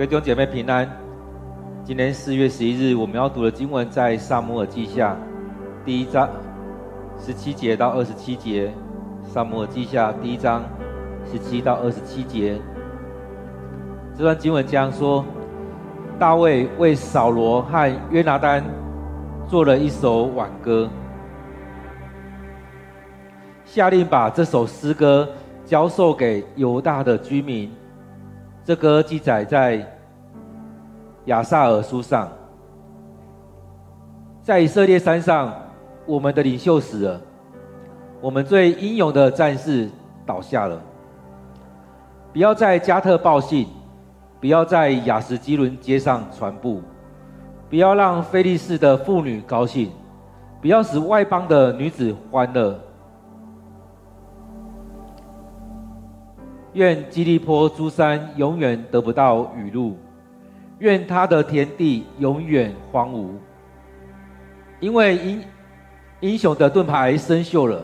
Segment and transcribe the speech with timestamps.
[0.00, 0.90] 各位弟兄姐妹平安。
[1.84, 5.14] 今天四月十一日，我们要读的经文在撒母耳记下
[5.84, 6.26] 第一章
[7.18, 8.72] 十七节到二十七节。
[9.22, 10.64] 撒母耳记下第一章
[11.30, 12.58] 十七到二十七节。
[14.16, 15.22] 这段经文这样说：
[16.18, 18.64] 大卫为扫罗和约拿单
[19.46, 20.88] 做了一首挽歌，
[23.66, 25.28] 下令把这首诗歌
[25.66, 27.70] 交授给犹大的居民。
[28.64, 29.86] 这歌记载在
[31.26, 32.28] 亚萨尔书上。
[34.42, 35.54] 在以色列山上，
[36.06, 37.20] 我们的领袖死了，
[38.20, 39.88] 我们最英勇的战士
[40.24, 40.80] 倒下了。
[42.32, 43.66] 不要在加特报信。
[44.40, 46.80] 不要在雅什基伦街上传布，
[47.68, 49.90] 不要让非利士的妇女高兴，
[50.62, 52.80] 不要使外邦的女子欢乐。
[56.74, 59.96] 愿基利波诸山永远得不到雨露，
[60.78, 63.30] 愿他的田地永远荒芜，
[64.78, 65.42] 因为英
[66.20, 67.82] 英雄的盾牌生锈了，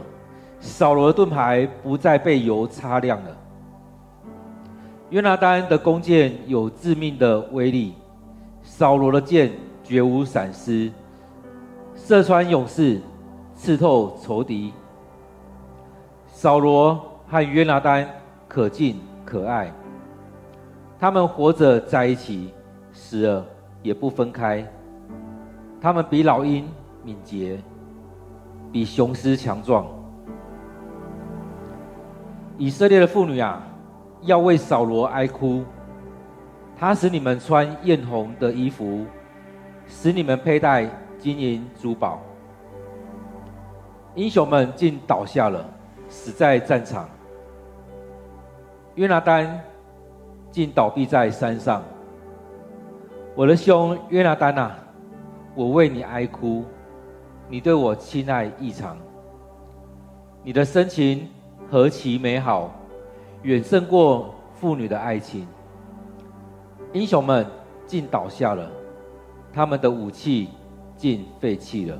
[0.60, 3.36] 扫罗的盾牌不再被油擦亮了。
[5.10, 7.94] 约拿单的弓箭有致命的威力，
[8.62, 9.50] 扫罗的箭
[9.82, 10.90] 绝无闪失，
[11.94, 13.00] 射穿勇士，
[13.54, 14.72] 刺透仇敌。
[16.28, 18.08] 扫罗和约拿单
[18.48, 19.72] 可敬可爱，
[20.98, 22.52] 他们活着在一起，
[22.92, 23.44] 死了
[23.82, 24.66] 也不分开。
[25.80, 26.68] 他们比老鹰
[27.02, 27.60] 敏捷，
[28.72, 29.86] 比雄狮强壮。
[32.56, 33.62] 以色列的妇女啊！
[34.22, 35.62] 要为扫罗哀哭，
[36.76, 39.04] 他使你们穿艳红的衣服，
[39.86, 42.20] 使你们佩戴金银珠宝。
[44.14, 45.68] 英雄们竟倒下了，
[46.08, 47.06] 死在战场。
[48.96, 49.60] 约拿丹
[50.50, 51.82] 竟倒毙在山上。
[53.34, 54.76] 我的兄约拿丹啊，
[55.54, 56.64] 我为你哀哭，
[57.48, 58.96] 你对我亲爱异常，
[60.42, 61.28] 你的深情
[61.70, 62.72] 何其美好。
[63.42, 65.46] 远胜过妇女的爱情，
[66.92, 67.46] 英雄们
[67.86, 68.68] 竟倒下了，
[69.52, 70.48] 他们的武器
[70.96, 71.98] 竟废弃了。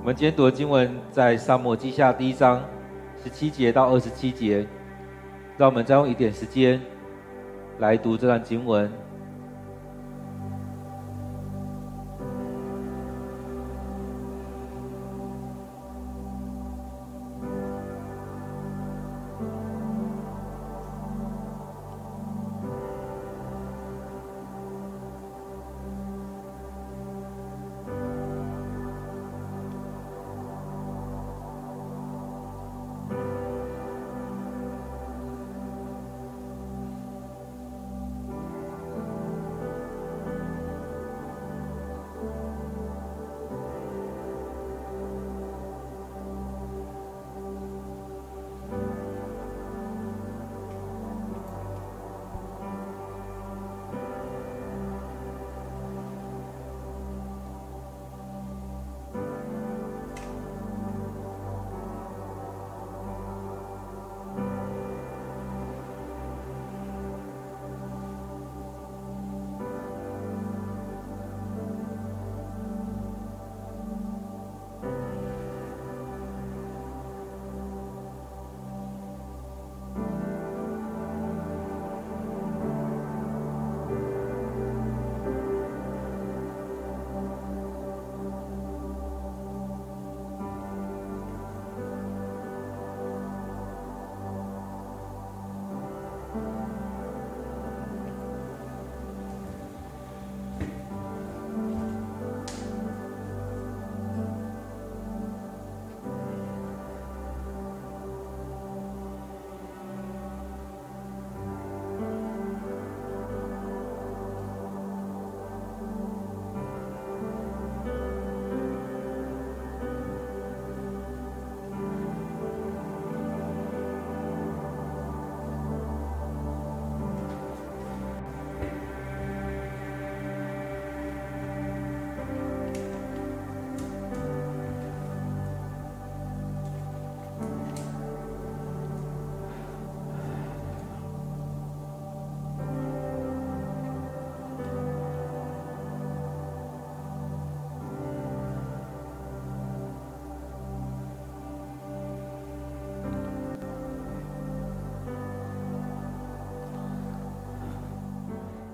[0.00, 2.60] 我们今天读的经文在沙漠记下第一章
[3.26, 4.64] 十七节到二十七节，
[5.58, 6.80] 让我们再用一点时间
[7.80, 8.88] 来读这段经文。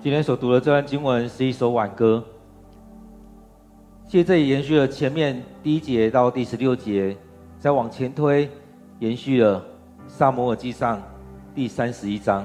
[0.03, 2.25] 今天所读的这段经文是一首挽歌，
[4.09, 7.17] 其实这里延续了前面第一节到第十六节，
[7.61, 8.51] 再往前推，
[8.99, 9.65] 延续了
[10.09, 11.01] 撒母耳记上
[11.55, 12.45] 第三十一章。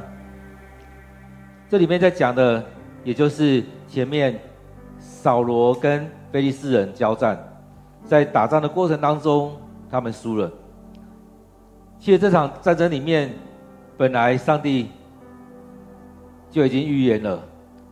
[1.67, 2.63] 这里面在讲的，
[3.03, 4.39] 也就是前面
[4.99, 7.43] 扫罗跟非利士人交战，
[8.05, 9.57] 在打仗的过程当中，
[9.89, 10.51] 他们输了。
[11.97, 13.33] 其实这场战争里面，
[13.97, 14.91] 本来上帝
[16.57, 17.39] 就已经预言了，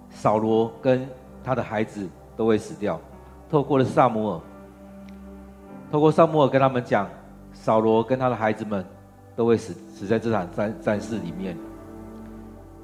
[0.10, 1.08] 扫罗跟
[1.44, 3.00] 他的孩子都会死掉。
[3.48, 4.42] 透过了撒母耳，
[5.92, 7.08] 透过撒母耳跟他们讲，
[7.54, 8.84] 扫罗跟他的孩子们
[9.36, 11.56] 都会死死在这场战战事里面。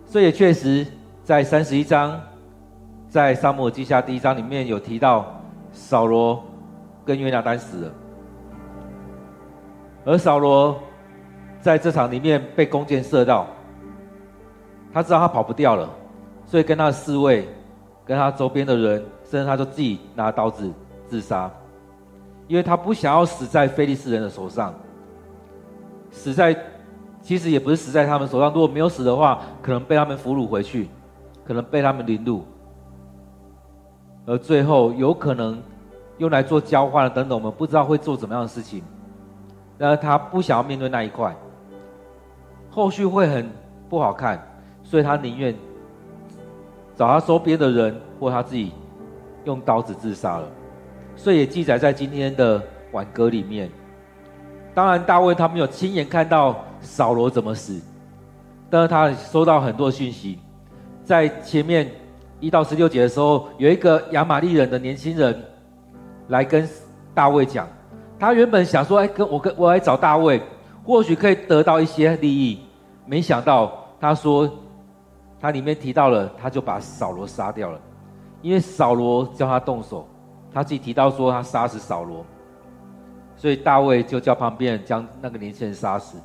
[0.07, 0.85] 这也确实，
[1.23, 2.21] 在三十一章，
[3.09, 5.41] 在撒母耳记下第一章里面有提到，
[5.73, 6.43] 扫罗
[7.03, 7.91] 跟约拿单死了，
[10.05, 10.79] 而扫罗
[11.59, 13.47] 在这场里面被弓箭射到，
[14.93, 15.89] 他知道他跑不掉了，
[16.45, 17.47] 所以跟他的侍卫、
[18.05, 20.71] 跟他周边的人，甚至他就自己拿刀子
[21.07, 21.49] 自杀，
[22.47, 24.73] 因为他不想要死在菲利斯人的手上，
[26.11, 26.55] 死在。
[27.23, 30.89] 其实也不是死在他们手上，如果没有死的话，可能被他们俘虏回去，
[31.45, 32.43] 可能被他们凌辱，
[34.25, 35.61] 而最后有可能
[36.17, 38.81] 用来做交换等等，我们不知道会做怎么样的事情。
[39.77, 41.35] 然而他不想要面对那一块，
[42.71, 43.47] 后续会很
[43.88, 44.43] 不好看，
[44.91, 45.55] 所以他宁愿
[46.97, 48.73] 找他周边的人或他自己
[49.45, 50.47] 用刀子自杀了。
[51.15, 52.61] 所以也记载在今天的
[52.91, 53.69] 挽歌里面。
[54.73, 56.65] 当然，大卫他没有亲眼看到。
[56.83, 57.79] 扫罗怎么死？
[58.67, 60.39] 但是他收到很多讯息，
[61.05, 61.88] 在前面
[62.39, 65.43] 一到十六节的时候，有一个亚玛力人的年轻人
[66.29, 66.67] 来跟
[67.13, 67.67] 大卫讲，
[68.17, 70.41] 他原本想说：“哎，跟我跟我来找大卫，
[70.83, 72.59] 或许可以得到一些利益。”
[73.05, 74.49] 没想到他说，
[75.41, 77.79] 他里面提到了，他就把扫罗杀掉了，
[78.43, 80.07] 因为扫罗叫他动手，
[80.53, 82.23] 他自己提到说他杀死扫罗，
[83.35, 86.19] 所以大卫就叫旁边人将那个年轻人杀死。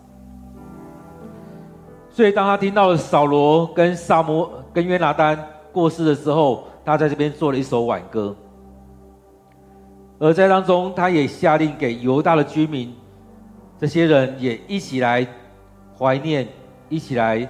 [2.10, 5.38] 所以，当他听到了扫罗跟撒摩跟约拿单
[5.72, 8.36] 过世的时候，他在这边做了一首挽歌。
[10.18, 12.94] 而在当中，他也下令给犹大的居民，
[13.78, 15.26] 这些人也一起来
[15.98, 16.46] 怀念，
[16.90, 17.48] 一起来。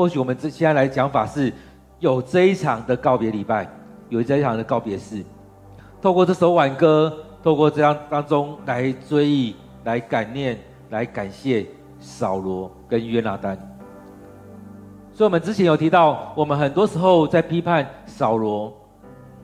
[0.00, 1.52] 或许我们这现在来讲法是，
[1.98, 3.70] 有这一场的告别礼拜，
[4.08, 5.22] 有这一场的告别式。
[6.00, 9.54] 透过这首挽歌，透过这样当中来追忆、
[9.84, 10.58] 来感念、
[10.88, 11.66] 来感谢
[11.98, 13.54] 扫罗跟约拿单。
[15.12, 18.72] 所以，我们之前有提到，我们很多时候在批判扫罗，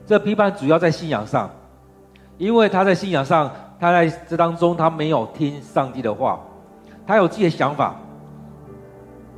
[0.07, 1.47] 这批判主要在信仰上，
[2.39, 6.39] 因为他在信仰上，他在这当中他没有听上帝的话，
[7.05, 7.95] 他有自己的想法，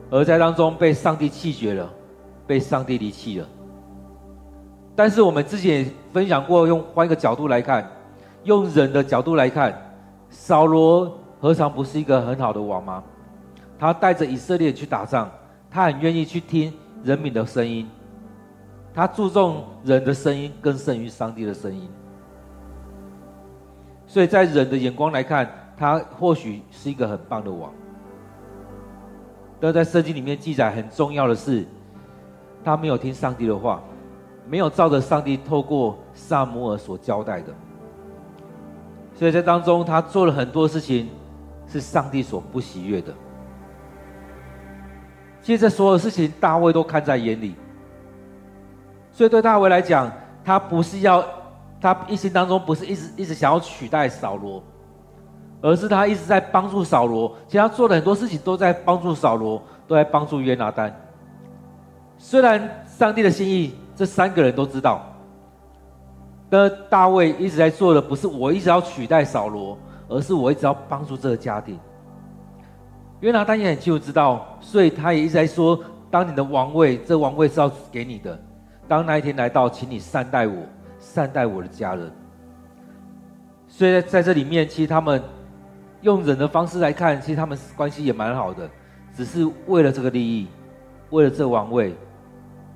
[0.10, 1.90] 而在当中被上帝弃绝了，
[2.48, 3.48] 被上帝离弃了。
[4.96, 7.90] 但是我们之前也分享过，用换一个角度来看，
[8.44, 9.74] 用人的角度来看，
[10.30, 13.04] 扫罗何尝不是一个很好的王吗？
[13.78, 15.30] 他带着以色列去打仗。
[15.72, 16.74] 他很愿意去听
[17.04, 17.88] 人民的声音，
[18.92, 21.88] 他注重人的声音更胜于上帝的声音，
[24.08, 25.48] 所以在人的眼光来看，
[25.78, 27.72] 他或许是一个很棒的王。
[29.60, 31.66] 但在圣经里面记载很重要的是，
[32.64, 33.81] 他没有听上帝的话，
[34.48, 37.54] 没有照着上帝透过撒母耳所交代的，
[39.16, 41.10] 所以在当中他做了很多事情，
[41.68, 43.14] 是上帝所不喜悦的。
[45.42, 47.56] 其实这所有事情，大卫都看在眼里。
[49.12, 50.12] 所以对大卫来讲，
[50.44, 51.26] 他不是要，
[51.81, 54.64] 他一心当中不是一直一直想要取代扫罗，
[55.61, 57.35] 而是他一直在帮助扫罗。
[57.47, 60.94] 其实他做的很多事情都在帮助扫罗，都在帮助约拿单。
[62.18, 65.06] 虽然上帝的心意，这三个人都知道，
[66.49, 71.80] 但大卫一直在做的不是我一直要取代扫罗，而是我一直要帮助这个家庭。
[73.21, 75.78] 约拿单也很清楚知道，所以他也一直在说
[76.09, 78.39] ：“当你的王位，这王位是要给你的。
[78.87, 80.56] 当那一天来到，请你善待我，
[80.99, 82.09] 善待我的家人。”
[83.68, 85.21] 所以在这里面，其实他们
[86.02, 88.70] 用人的方式来看，其实他们关系也蛮好的，
[89.16, 90.48] 只是为了这个利益，
[91.10, 91.94] 为了这王位，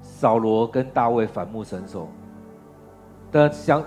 [0.01, 2.09] 扫罗跟大卫反目成仇。
[3.31, 3.83] 但相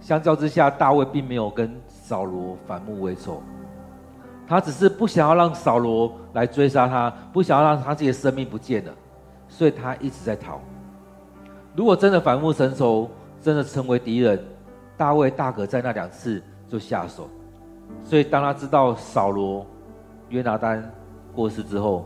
[0.00, 3.42] 相较之下，大卫并没有跟扫罗反目为仇。
[4.48, 8.92] 他只是不想要让扫罗来追杀他，不想要让他自己的生命不见了，
[9.48, 10.60] 所以他一直在逃。
[11.76, 13.08] 如果真的反目成仇，
[13.40, 14.44] 真的成为敌人，
[14.96, 17.30] 大卫大可在那两次就下手。
[18.04, 19.64] 所以当他知道扫罗、
[20.28, 20.90] 约拿单
[21.34, 22.04] 过世之后，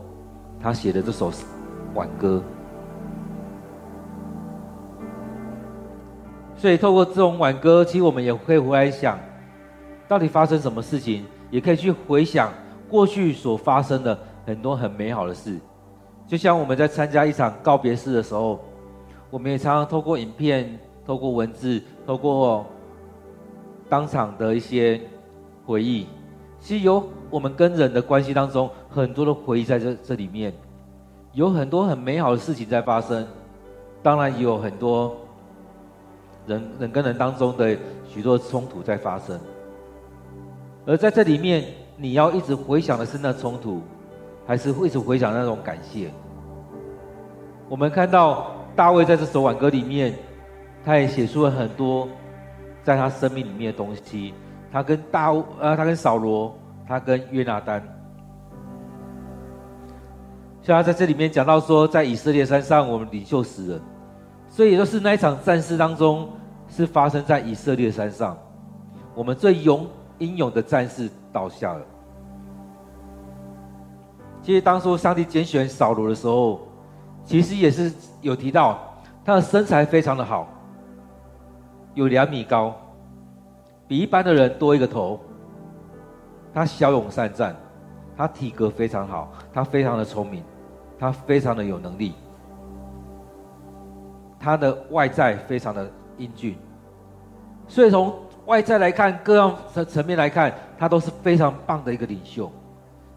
[0.59, 1.31] 他写的这首
[1.93, 2.41] 挽歌，
[6.55, 9.17] 所以透过这种挽歌，其实我们也可以回来想，
[10.07, 12.51] 到底发生什么事情，也可以去回想
[12.89, 15.59] 过去所发生的很多很美好的事。
[16.27, 18.59] 就像我们在参加一场告别式的时候，
[19.29, 22.65] 我们也常常透过影片、透过文字、透过
[23.89, 24.99] 当场的一些
[25.65, 26.07] 回忆，
[26.59, 30.53] 其实有我们跟人的关系当中很多的回忆在这这里面，
[31.33, 33.25] 有很多很美好的事情在发生，
[34.03, 35.15] 当然也有很多。
[36.47, 37.75] 人人跟人当中的
[38.07, 39.39] 许多冲突在发生，
[40.85, 41.65] 而在这里面，
[41.97, 43.81] 你要一直回想的是那冲突，
[44.45, 46.11] 还是一直回想那种感谢？
[47.67, 50.13] 我们看到大卫在这首挽歌里面，
[50.85, 52.07] 他也写出了很多
[52.83, 54.31] 在他生命里面的东西。
[54.75, 56.53] 他跟大呃，他跟扫罗，
[56.85, 57.81] 他跟约拿单，
[60.61, 63.81] 像他在这里面讲到说，在以色列山上，我们领袖死了。
[64.49, 66.27] 所以，也就是那一场战事当中，
[66.67, 68.37] 是发生在以色列山上，
[69.13, 71.81] 我们最勇英勇的战士倒下了。
[74.41, 76.67] 其实，当初上帝拣选扫罗的时候，
[77.23, 78.77] 其实也是有提到
[79.23, 80.45] 他的身材非常的好，
[81.93, 82.75] 有两米高，
[83.87, 85.19] 比一般的人多一个头。
[86.53, 87.53] 他骁勇善战，
[88.15, 90.41] 他体格非常好，他非常的聪明，
[90.97, 92.13] 他非常的有能力。
[94.39, 96.55] 他的外在非常的英俊，
[97.67, 98.13] 所以从
[98.45, 102.49] 外在来看，各样层层面来看，他都是非常棒的一个领袖。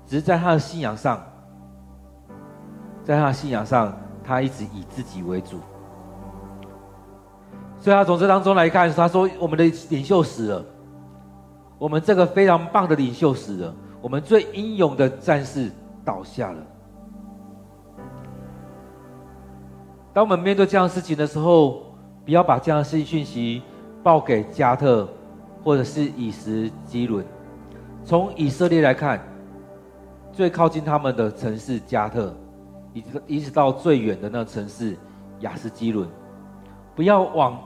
[0.07, 1.23] 只是在他的信仰上，
[3.05, 3.95] 在他的信仰上，
[4.25, 5.61] 他一直以自己为主。
[7.81, 10.65] 所以他从这当中来看，他说：“我们的领袖死了，
[11.79, 15.71] 我们这个非常棒的领袖死了，我们最英勇的战士
[16.05, 16.59] 倒下了。”
[20.13, 21.83] 当我们面对这样的事情的时候，
[22.25, 23.63] 不要把这样的事讯息
[24.03, 25.09] 报给加特，
[25.63, 27.25] 或者是以实基伦。
[28.05, 29.21] 从以色列来看，
[30.33, 32.35] 最靠近他们的城市加特，
[32.93, 34.97] 一直一直到最远的那城市
[35.41, 36.09] 雅实基伦，
[36.97, 37.57] 不要往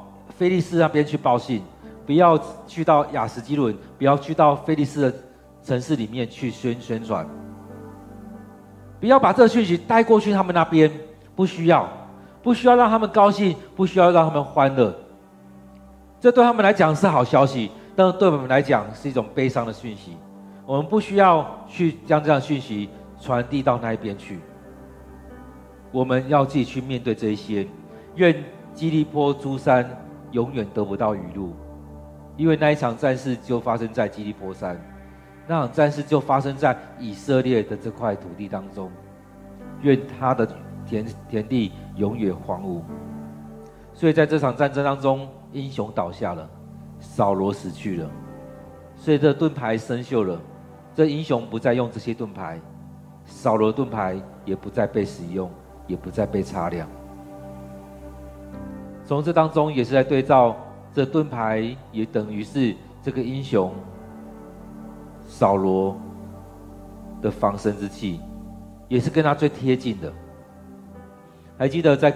[0.43, 1.63] 菲利斯那边去报信，
[2.05, 5.15] 不要去到亚实基伦，不要去到菲利斯的
[5.63, 7.25] 城市里面去宣宣传，
[8.99, 10.91] 不要把这个讯息带过去他们那边，
[11.37, 11.89] 不需要。
[12.43, 14.93] 不需要让他们高兴，不需要让他们欢乐，
[16.21, 20.17] 这对他们来讲是好消息，但是对我们来讲是一种悲伤的讯息。
[20.67, 22.89] 我们不需要去将这样讯息
[23.21, 24.41] 传递到那一边去，
[25.93, 27.65] 我们要自己去面对这一些。
[28.17, 28.45] 愿
[28.75, 29.89] 基利波诸山
[30.33, 31.55] 永远得不到雨露，
[32.37, 34.77] 因为那一场战事就发生在基利波山，
[35.47, 38.91] 那场战事就发生在以色列的这块土地当中。
[39.83, 40.49] 愿他的。
[40.85, 42.83] 田田地永远荒芜，
[43.95, 46.51] 所以在这场战争当中，英雄倒下了，
[46.99, 48.11] 扫罗死去了，
[48.97, 50.41] 所以这盾牌生锈了，
[50.93, 52.61] 这英雄不再用这些盾牌，
[53.25, 55.49] 扫罗盾牌也不再被使用，
[55.87, 56.89] 也不再被擦亮。
[59.05, 60.57] 从这当中也是在对照，
[60.95, 63.73] 这盾牌也等于是这个英雄
[65.27, 65.97] 扫罗
[67.21, 68.21] 的防身之器，
[68.89, 70.13] 也是跟他最贴近的。
[71.59, 72.15] 还记得在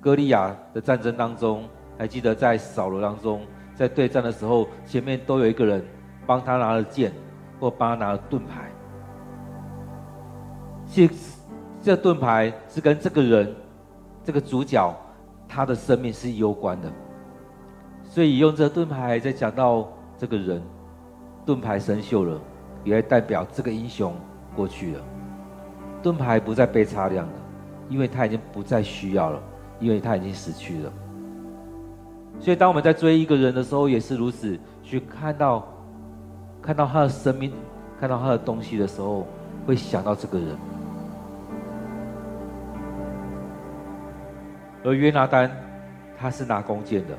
[0.00, 1.64] 歌利亚的战争当中，
[1.98, 3.40] 还记得在扫罗当中，
[3.74, 5.84] 在对战的时候，前面都有一个人
[6.26, 7.12] 帮他拿了剑，
[7.58, 8.70] 或帮他拿了盾牌。
[10.90, 11.10] 这
[11.82, 13.54] 这盾牌是跟这个人，
[14.24, 14.94] 这个主角
[15.48, 16.92] 他的生命是攸关的，
[18.04, 20.62] 所以用这盾牌在讲到这个人，
[21.46, 22.40] 盾牌生锈了，
[22.84, 24.14] 也代表这个英雄
[24.54, 25.02] 过去了，
[26.02, 27.32] 盾牌不再被擦亮了。
[27.90, 29.40] 因为他已经不再需要了，
[29.80, 30.92] 因为他已经死去了。
[32.38, 35.66] 所以，当我们在追一个人的时候，也是如此，去看到，
[36.60, 37.50] 看到他的生命，
[37.98, 39.26] 看到他的东西的时候，
[39.66, 40.48] 会想到这个人。
[44.88, 45.50] 而约拿单，
[46.18, 47.14] 他是拿弓箭的，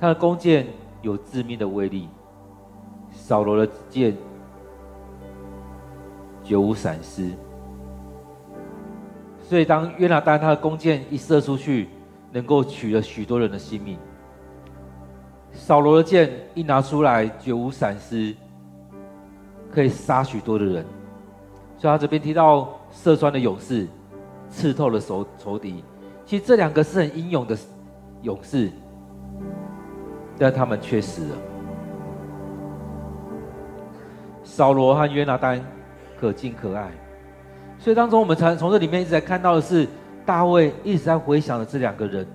[0.00, 0.66] 他的弓箭
[1.02, 2.08] 有致命的威力，
[3.10, 4.16] 扫罗的箭
[6.42, 7.30] 绝无闪失。
[9.42, 11.88] 所以，当约拿单他的弓箭一射出去，
[12.32, 13.98] 能够取了许多人的性命；
[15.52, 18.34] 扫罗的箭一拿出来，绝无闪失，
[19.70, 20.86] 可以杀许多的人。
[21.76, 23.86] 所以他这边提到射穿的勇士，
[24.48, 25.82] 刺透了仇仇敌。
[26.24, 27.56] 其实这两个是很英勇的
[28.22, 28.70] 勇士，
[30.38, 31.36] 但他们却死了。
[34.42, 35.60] 扫罗和约拿单
[36.18, 36.90] 可敬可爱。
[37.78, 39.86] 所以当中，我们才从这里面一直在看到的是
[40.24, 42.26] 大卫一直在回想的这两个人，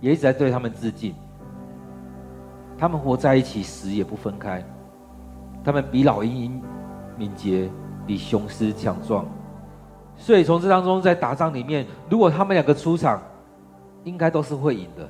[0.00, 1.14] 也一直在对他们致敬。
[2.78, 4.64] 他们活在一起，死也不分开。
[5.64, 6.62] 他们比老鹰
[7.16, 7.68] 敏捷，
[8.06, 9.26] 比雄狮强壮。
[10.16, 13.20] 所以从这当中，在打仗里面，如果他们两个出场，
[14.04, 15.08] 应该都是会赢的。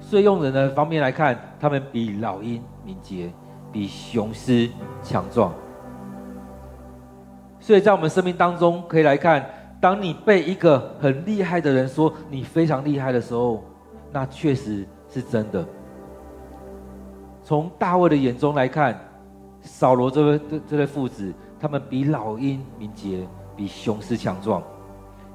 [0.00, 3.32] 所以用人的方面来看，他们比老鹰敏捷，
[3.72, 4.68] 比雄狮
[5.02, 5.52] 强壮。
[7.60, 9.44] 所以在我们生命当中，可以来看，
[9.80, 13.64] 当你被一个很厉害的人说你非常厉害的时候，
[14.12, 15.64] 那确实是真的。
[17.42, 18.98] 从大卫的眼中来看，
[19.62, 21.32] 扫罗这位这这对父子，
[21.64, 24.62] 他们比老鹰敏捷，比雄狮强壮，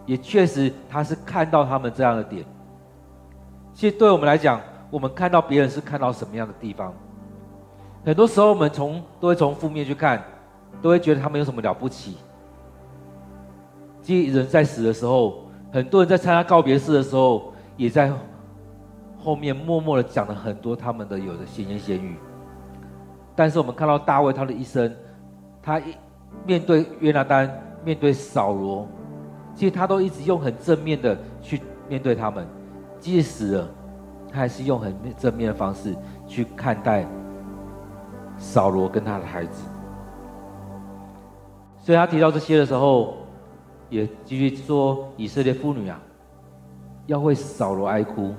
[0.06, 2.46] 也确实他是看到他们这样的点。
[3.74, 6.94] 其实对我们来讲，我们看到别人是看到什么样的地方？
[8.06, 10.24] 很多时候我们从都会从负面去看。
[10.84, 12.18] 都会觉得他们有什么了不起？
[14.04, 18.14] 即人在死的时候，很多人在参加告别式的时候，也在
[19.18, 22.18] 后面默默的讲了很多他们的有的闲言闲语。
[23.36, 24.96] 但是我们看到大卫他的一生，
[25.60, 25.96] 他一
[26.46, 27.50] 面对约拿单，
[27.84, 28.88] 面对扫罗，
[29.56, 32.46] 其实他都一直用很正面的去面对他们。
[33.00, 33.68] 即使死了，
[34.32, 35.96] 他还是用很正面的方式
[36.28, 37.06] 去看待
[38.38, 39.64] 扫罗跟他的孩子。
[41.78, 43.18] 所以他提到这些的时候，
[43.90, 46.00] 也继续说：“以色列妇女啊，
[47.08, 48.34] 要为扫罗哀哭。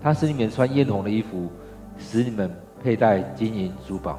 [0.00, 1.48] 他使你们穿艳红的衣服，
[1.98, 2.50] 使你们
[2.82, 4.18] 佩戴金银珠宝。”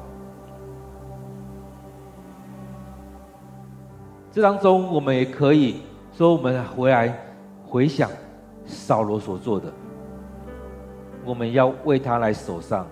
[4.38, 5.82] 这当中，我们也可以
[6.16, 7.12] 说，我们回来
[7.66, 8.08] 回想
[8.64, 9.66] 扫罗所做的，
[11.24, 12.86] 我们要为他来守丧。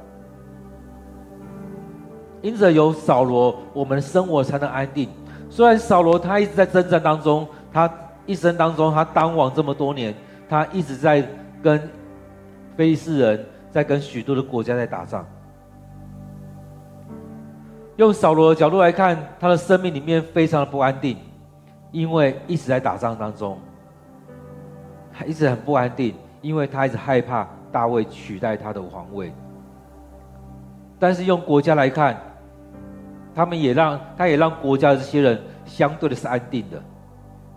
[2.42, 5.08] 因着有扫罗，我们的生活才能安定。
[5.48, 7.88] 虽然扫罗他一直在征战当中，他
[8.26, 10.12] 一生当中他当王这么多年，
[10.48, 11.24] 他一直在
[11.62, 11.80] 跟
[12.76, 15.24] 非利士人，在跟许多的国家在打仗。
[17.98, 21.16] 用扫罗的角度来看，他的生命里面非常的不安定，
[21.96, 23.59] 因为一直在打仗当中，
[25.11, 29.32] 他一直很不安定，因为他一直害怕大卫取代他的皇位。
[30.98, 32.14] 但是用国家来看，
[33.35, 36.78] 他们也让，他也让国家的这些人相对的是安定的，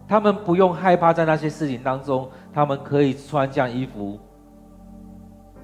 [0.07, 4.17] 他们不用害怕在那些事情当中，他们可以穿这样衣服，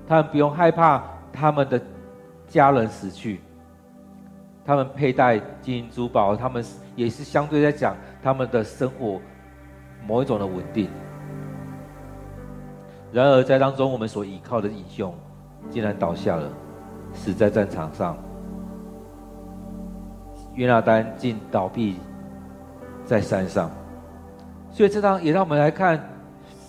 [0.05, 1.81] 他们不用害怕他们的
[2.45, 3.39] 家人死去，
[4.65, 6.61] 他们佩戴金银珠宝，他们
[6.95, 9.19] 也是相对在讲他们的生活
[10.07, 10.89] 某一种的稳定。
[13.11, 15.13] 然而在当中，我们所依靠的英雄
[15.69, 16.49] 竟然倒下了，
[17.13, 18.17] 死在战场上。
[20.53, 21.95] 约拿单竟倒毙
[23.05, 23.69] 在山上，
[24.71, 26.01] 所以这张也让我们来看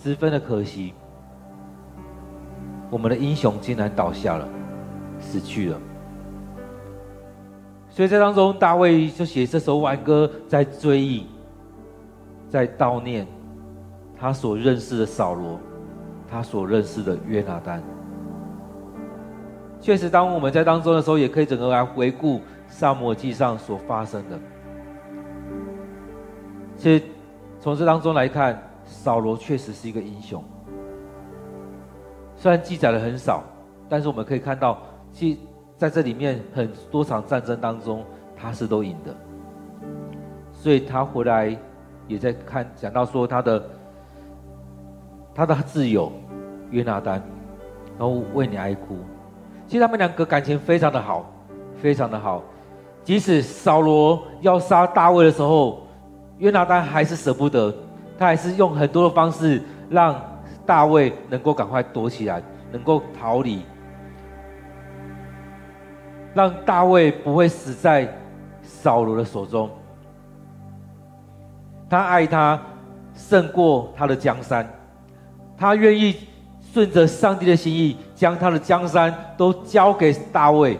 [0.01, 0.93] 十分的可惜。
[2.89, 4.47] 我们的英雄竟然倒下了，
[5.19, 5.79] 死去了。
[7.97, 11.25] 所以在当中，大卫就写这首挽歌，在追忆，
[12.47, 13.25] 在悼念
[14.15, 15.59] 他所认识的扫罗，
[16.29, 17.81] 他所认识的约拿单。
[19.81, 22.39] 确实，当我们在当中的时候，也可以整个来回顾。
[22.67, 24.39] 撒母记上所发生的，
[26.75, 27.03] 其实
[27.59, 30.43] 从这当中来看，扫罗确实是一个英雄。
[32.35, 33.43] 虽然记载的很少，
[33.89, 35.39] 但是我们可以看到，其
[35.77, 38.03] 在这里面很多场战争当中，
[38.35, 39.15] 他是都赢的。
[40.51, 41.55] 所以他回来
[42.07, 43.63] 也在看，讲到说他的
[45.35, 46.11] 他的挚友
[46.71, 47.21] 约拿单，
[47.97, 48.97] 然后为你哀哭。
[49.67, 51.31] 其实他们两个感情非常的好，
[51.79, 52.41] 非常的好。
[53.03, 55.85] 即使扫罗要杀大卫的时候，
[56.39, 57.73] 约拿单还是舍不得，
[58.17, 60.19] 他还是用很多的方式让
[60.65, 63.61] 大卫能够赶快躲起来，能够逃离，
[66.37, 68.07] 让大卫不会死在
[68.61, 69.67] 扫罗的手中。
[71.89, 72.61] 他爱他
[73.15, 74.69] 胜过他的江山，
[75.57, 76.15] 他愿意
[76.71, 80.77] 顺着上帝的心意，将他的江山都交给大卫。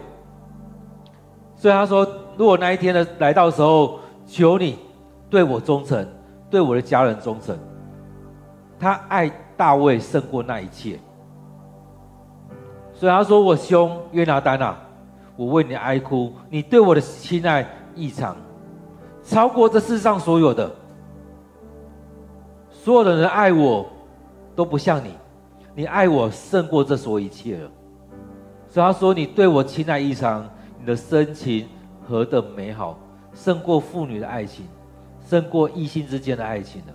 [1.56, 4.78] 所以他说：“如果那一天的来到的时候，求你
[5.28, 6.08] 对我忠诚，
[6.52, 7.58] 对我的家人忠诚。”
[8.80, 11.00] 他爱大卫胜过那一切。
[12.94, 14.78] 所以他说：“我兄约拿单啊，
[15.38, 18.36] 我为你哀哭，你对我的亲爱异常，
[19.24, 20.70] 超过这世上所有的。
[22.70, 23.86] 所有的人爱我，
[24.56, 25.14] 都不像你，
[25.74, 27.72] 你爱我胜过这所有一切了。”
[28.68, 30.46] 所以他说：“你对我亲爱异常。”
[30.80, 31.68] 你的深情
[32.08, 33.00] 何等美好，
[33.34, 34.66] 胜过父女的爱情，
[35.28, 36.94] 胜过异性之间的爱情了？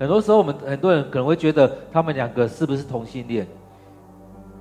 [0.00, 3.46] 很多时候，我们很多人可能会觉得他们两个是不是同性恋？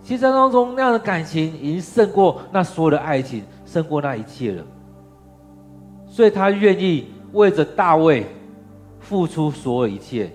[0.03, 4.63] 其实当中那样的感情已经胜过那所有的爱情，胜过那一切了。
[6.05, 8.27] 所以他愿意为着大卫
[8.99, 10.31] 付出所有一切，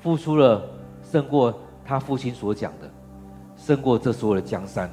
[0.00, 0.62] 付出了
[1.02, 2.90] 胜过他父亲所讲的，
[3.56, 4.90] 胜过这所有的江山。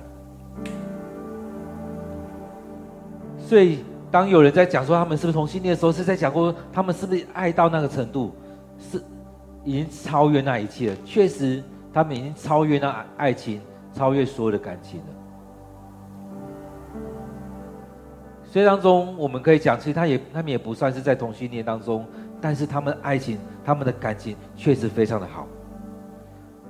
[3.40, 8.34] 所以，当有人在讲说他们是不是同性恋的时候，是在讲过他们是不是爱到那个程度，
[8.78, 9.02] 是
[9.64, 10.98] 已经超越那一切了。
[11.04, 13.60] 确实，他们已经超越那爱情，
[13.98, 15.06] 超越所有的感情了。
[18.44, 22.06] 所以当中，我们可以讲，其实他也他们也不算是在同性恋当中，
[22.40, 25.48] 但是他们爱情、他们的感情确实非常的好。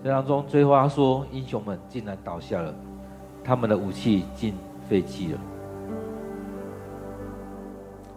[0.03, 2.73] 这当中，最后他说，英雄们竟然倒下了，
[3.43, 4.55] 他们的武器竟
[4.87, 5.39] 废弃了。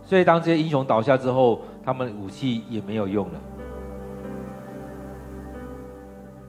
[0.05, 3.35] 所以当这些英雄倒下之后，他们的武器也没有用了。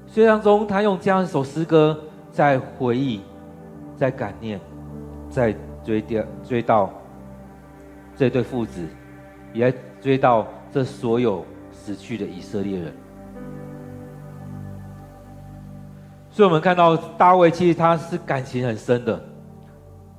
[0.07, 1.99] 所以当中，他用这样一首诗歌，
[2.31, 3.21] 在回忆，
[3.95, 4.59] 在感念，
[5.29, 6.89] 在追掉追到。
[8.13, 8.85] 这对父子，
[9.53, 12.93] 也追到这所有死去的以色列人。
[16.29, 19.19] 所以，我们看到大卫其实他是感情很深的。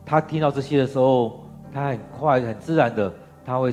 [0.05, 3.12] 他听到这些的时候，他很快、很自然的，
[3.44, 3.72] 他会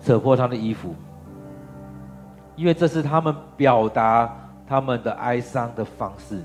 [0.00, 0.94] 扯破他的衣服，
[2.56, 4.34] 因为这是他们表达
[4.66, 6.42] 他们的哀伤的方式，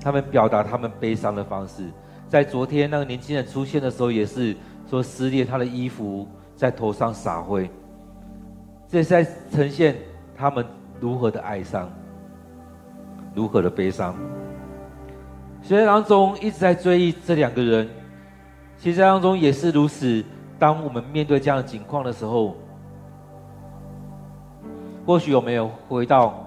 [0.00, 1.90] 他们表达他们悲伤的方式。
[2.28, 4.54] 在昨天那个年轻人出现的时候，也是
[4.88, 6.26] 说撕裂他的衣服，
[6.56, 7.70] 在头上洒灰，
[8.88, 9.96] 这是在呈现
[10.36, 10.66] 他们
[11.00, 11.88] 如何的哀伤，
[13.34, 14.14] 如何的悲伤。
[15.62, 17.88] 所以当中一直在追忆这两个人，
[18.78, 20.24] 其实当中也是如此。
[20.58, 22.56] 当我们面对这样的情况的时候，
[25.04, 26.45] 或许我们有回到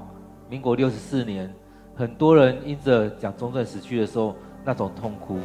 [0.50, 1.54] 民国六十四年，
[1.96, 4.36] 很多人因着蒋中正死去的时候
[4.66, 5.38] 那种痛哭。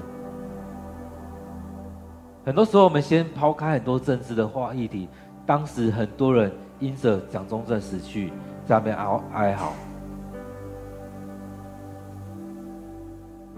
[2.43, 5.09] 很多时候，我们先抛开很多政治的话议题。
[5.47, 8.29] 当时很多人因着蒋中正死去，
[8.65, 9.73] 在那边哀哀嚎。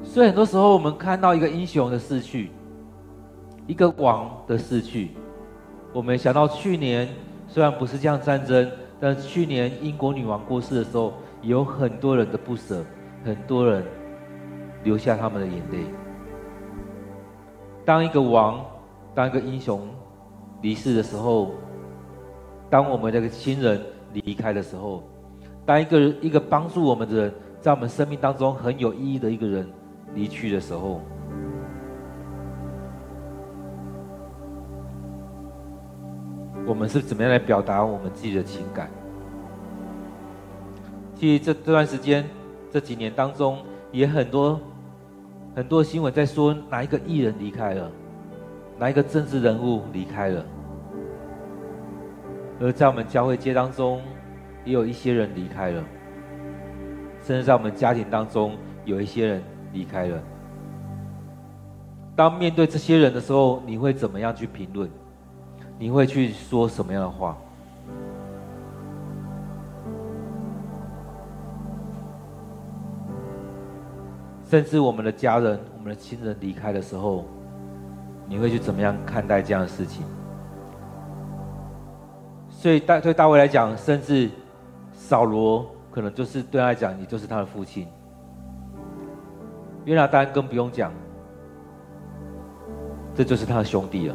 [0.02, 2.50] 所以很多时候，我们看到一个英雄的逝去，
[3.68, 5.12] 一个王的逝去，
[5.92, 7.08] 我们想到去年
[7.46, 11.12] 虽然不是这样战争，但去年英国女王过世的时候，
[11.46, 12.84] 有很多人的不舍，
[13.24, 13.84] 很多人
[14.84, 15.78] 流下他们的眼泪。
[17.84, 18.64] 当一个王。
[19.14, 19.88] 当一个英雄
[20.60, 21.54] 离世的时候，
[22.68, 23.80] 当我们这个亲人
[24.12, 25.02] 离开的时候，
[25.64, 29.66] 当一个一个帮助我们的人，在我们生命当中很有意义的一个人
[30.12, 31.00] 离去的时候，
[36.66, 38.90] 我们是怎么样来表达我们自己的情感？
[41.16, 42.24] 其实这这段时间
[42.70, 43.58] 这几年当中，
[43.90, 44.60] 也很多
[45.54, 47.90] 很多新闻在说哪一个艺人离开了。
[48.78, 50.44] 哪一个政治人物离开了？
[52.60, 54.02] 而在我们教会界当中，
[54.66, 55.82] 也有一些人离开了，
[57.22, 60.22] 甚至在我们家庭当中，有一些人离开了。
[62.14, 64.90] 当面对这些人的时候，你会怎么样去评论？
[65.78, 67.38] 你会去说什么样的话？
[74.46, 77.24] 甚至我们的家人、我们的亲人离开的时候，
[78.28, 80.04] 你会去怎么样看待这样的事情？
[82.48, 84.30] 所以大对大卫来讲，甚至
[84.92, 87.86] 扫罗可能就是对他来讲，你就是他的父亲。
[89.84, 90.92] 约拿单更不用讲，
[93.14, 94.14] 这就是他的兄弟了。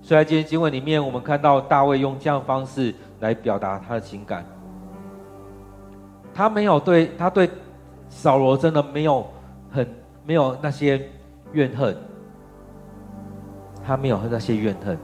[0.00, 4.44] 所以在今天经文里面，我们看到大卫用这样的方式来表达他的情感。
[6.34, 7.48] 他没有对他对
[8.08, 9.26] 扫罗真的没有
[9.70, 9.86] 很。
[10.24, 11.04] 没有那些
[11.52, 11.96] 怨恨，
[13.84, 14.96] 他没有那些怨恨。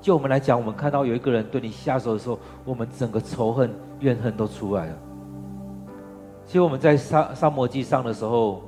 [0.00, 4.92] 就我们来讲，我们看到有一个人对你下手的时候，我们整个仇恨、怨恨都出来了。
[6.46, 8.64] 其实我们在撒撒母耳记上的时候，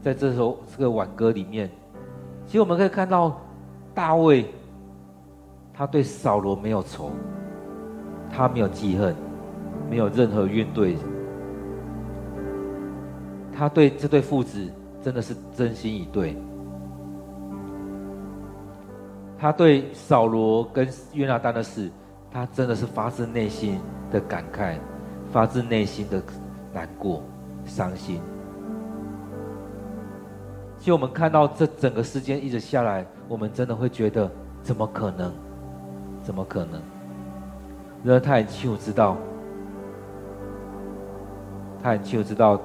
[0.00, 1.68] 在这首这个挽歌里面，
[2.46, 3.40] 其实我们可以看到
[3.92, 4.46] 大卫，
[5.74, 7.10] 他对扫罗没有仇，
[8.30, 9.16] 他没有记恨，
[9.92, 10.96] 没有任何怨怼，
[13.54, 14.66] 他对这对父子。
[15.02, 16.36] 真的是真心以对，
[19.36, 21.90] 他对扫罗跟约拿单的事，
[22.30, 23.80] 他真的是发自内心
[24.12, 24.76] 的感慨，
[25.32, 26.22] 发自内心的
[26.72, 27.20] 难过、
[27.64, 28.20] 伤心。
[30.78, 34.30] 其实我们看到这整个事件一直下来，我们真的会觉得
[34.62, 35.32] 怎么可能？
[36.22, 36.80] 怎么可能？
[38.04, 39.16] 然而他很清楚知道，
[41.82, 42.60] 他很清楚知道，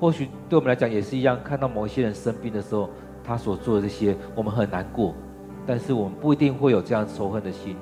[0.00, 1.38] 或许对我们来讲也是一样。
[1.44, 2.88] 看到某一些人生病的时候，
[3.22, 5.14] 他所做的这些，我们很难过，
[5.66, 7.76] 但是我们不一定会有这样仇恨的心。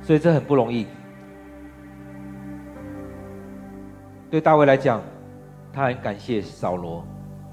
[0.00, 0.86] 所以这很不容易。
[4.30, 5.02] 对大卫来讲，
[5.70, 7.04] 他很感谢扫罗，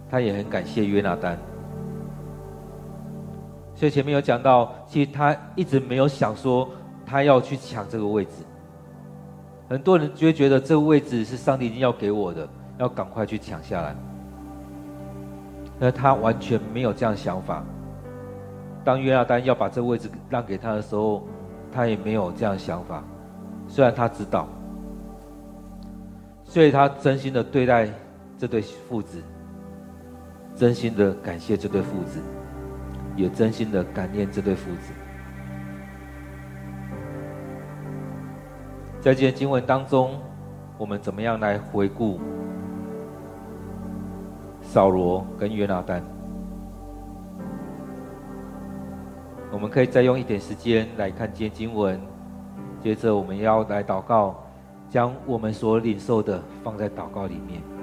[0.10, 1.38] 他也很感谢约拿单。
[3.74, 6.70] 所以前面有讲到，其实他一直没有想说
[7.06, 8.32] 他要去抢这个位置。
[9.70, 13.96] 很多人就会觉得这个位置是上帝一定要给我的，要赶快去抢下来。
[15.80, 17.64] 那他完全没有这样想法。
[18.84, 21.24] 当约拿单要把这个位置让给他的时候，
[21.72, 23.04] 他也没有这样想法，
[23.68, 24.48] 虽然他知道，
[26.44, 27.90] 所以他真心的对待
[28.38, 29.22] 这对父子，
[30.56, 32.20] 真心的感谢这对父子，
[33.16, 34.94] 也真心的感念这对父子。
[39.06, 40.20] 在今天经文当中，
[40.80, 42.20] 我们怎么样来回顾
[44.64, 46.02] 扫罗跟约拿丹？
[49.52, 52.02] 我们可以再用一点时间来看今天经文，
[52.82, 54.44] 接着我们要来祷告，
[54.90, 57.75] 将我们所领受的放在祷告里面。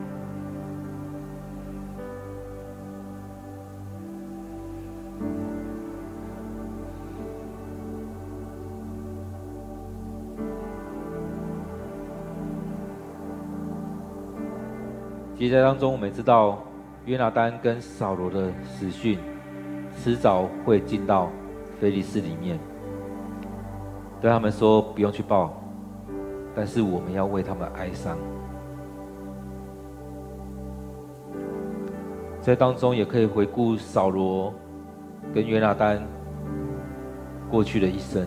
[15.49, 16.63] 接在当中，我们知道
[17.05, 19.19] 约拿单跟扫罗的死讯，
[19.97, 21.29] 迟早会进到。
[21.81, 22.61] 菲利斯里面，
[24.21, 25.61] 对他们说不用去报，
[26.55, 28.17] 但是我们要为他们哀伤。
[32.41, 34.55] 在当中也可以回顾扫罗
[35.35, 36.01] 跟约拿单
[37.51, 38.25] 过去的一生，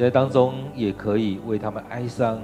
[0.00, 2.38] 在当中也可以为他们哀伤，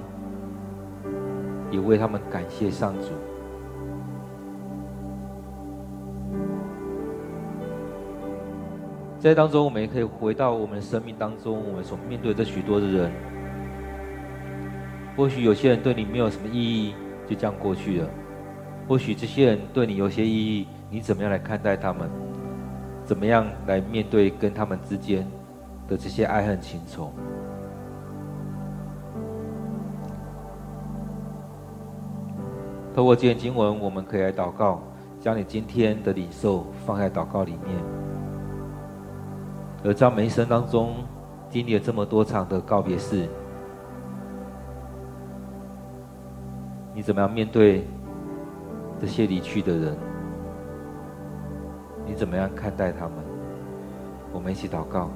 [1.70, 3.08] 也为他们感谢上主。
[9.18, 13.10] 在当中，我们也可以回到我们生命当中，我们所面对的许多的人。
[15.16, 16.94] 或许有些人对你没有什么意义，
[17.26, 18.06] 就这样过去了；
[18.86, 22.06] 或许这些人对你有些意义，你怎么样来看待他们？
[23.02, 25.26] 怎么样来面对跟他们之间
[25.88, 27.10] 的这些爱恨情仇？
[32.96, 34.80] 透过今天经文，我们可以来祷告，
[35.20, 37.76] 将你今天的领受放在祷告里面。
[39.84, 40.94] 而在每一生当中，
[41.50, 43.28] 经历了这么多场的告别式，
[46.94, 47.86] 你怎么样面对
[48.98, 49.94] 这些离去的人？
[52.06, 53.16] 你怎么样看待他们？
[54.32, 55.10] 我们一起祷告。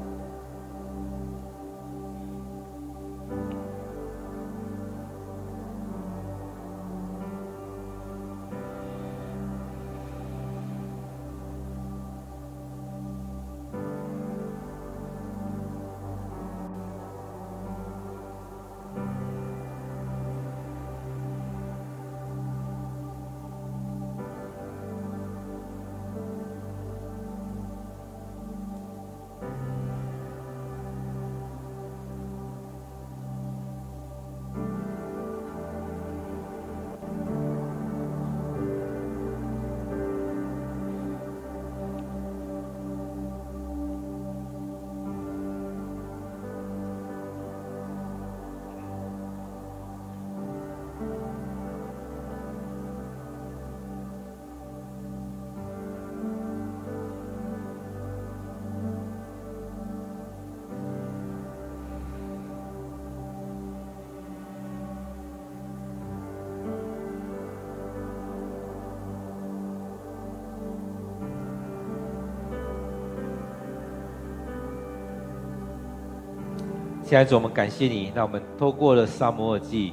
[77.11, 79.93] 亲爱的主，我们感谢你，让我们透过了撒母耳记，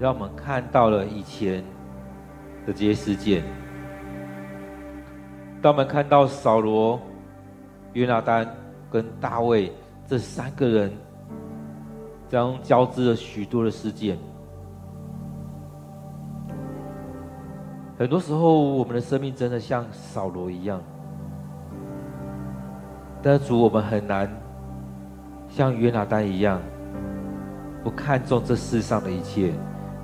[0.00, 1.62] 让我们看到了以前
[2.66, 3.44] 的这些事件。
[5.62, 7.00] 当我们看到扫罗、
[7.92, 8.52] 约拿单
[8.90, 9.72] 跟大卫
[10.08, 10.92] 这三个人，
[12.28, 14.18] 将交织了许多的事件。
[17.96, 20.82] 很多时候，我们的生命真的像扫罗一样，
[23.22, 24.43] 但是主，我们很难。
[25.54, 26.60] 像约拿单一样，
[27.84, 29.52] 不看重这世上的一切，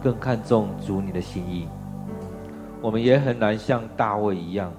[0.00, 1.66] 更看重主你的心意。
[2.80, 4.72] 我们也很难像大卫一样，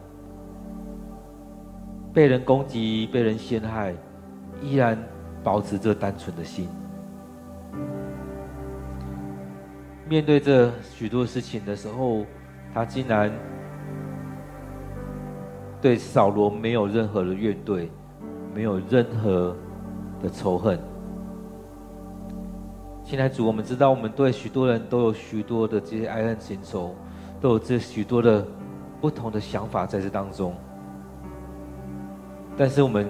[2.14, 3.94] 被人攻击、被人陷害，
[4.62, 4.98] 依然
[5.44, 6.70] 保持着单纯的心。
[10.08, 12.24] 面对这许多事情的时候，
[12.74, 13.30] 他竟然
[15.82, 17.90] 对扫罗没有任何的怨怼，
[18.56, 19.54] 没有任何
[20.22, 20.80] 的仇恨。
[23.04, 26.96] 现在主，我们知道，我们对许多人都有许多的这些爱恨情仇，
[27.42, 28.46] 都有这许多的
[29.02, 30.54] 不同的想法在这当中。
[32.58, 33.10] 但是我们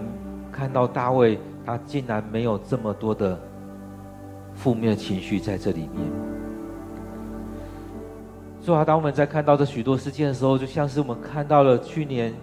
[0.51, 3.37] 看到大卫，他竟然没有这么多的
[4.55, 5.91] 负面情绪在这里面。
[8.59, 12.33] 所以啊，当我们在看到这许多事件的时候，就像是我们看到了去年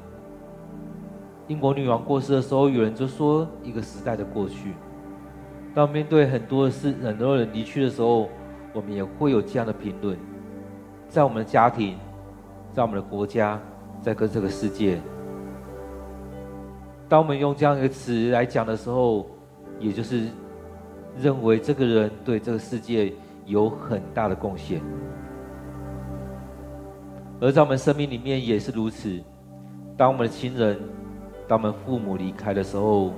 [1.48, 4.74] 英国女王过世的时候，有人就说一个时代的过去。
[5.74, 8.28] 当面对很多的事，很多人离去的时候，
[8.74, 10.16] 我们也会有这样的评论，
[11.08, 11.96] 在我们的家庭，
[12.72, 13.58] 在我们的国家，
[14.02, 15.00] 在跟这个世界。
[17.08, 19.26] 当我们用这样一个词来讲的时候，
[19.78, 20.24] 也就是
[21.18, 23.10] 认为这个人对这个世界
[23.46, 24.82] 有很大的贡献。
[27.40, 29.18] 而在我们生命里面也是如此，
[29.96, 30.78] 当我们的亲人，
[31.48, 33.12] 当我们父母离开的时候。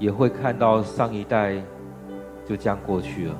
[0.00, 1.54] 也会看到上一代
[2.44, 3.34] 就这样过去了，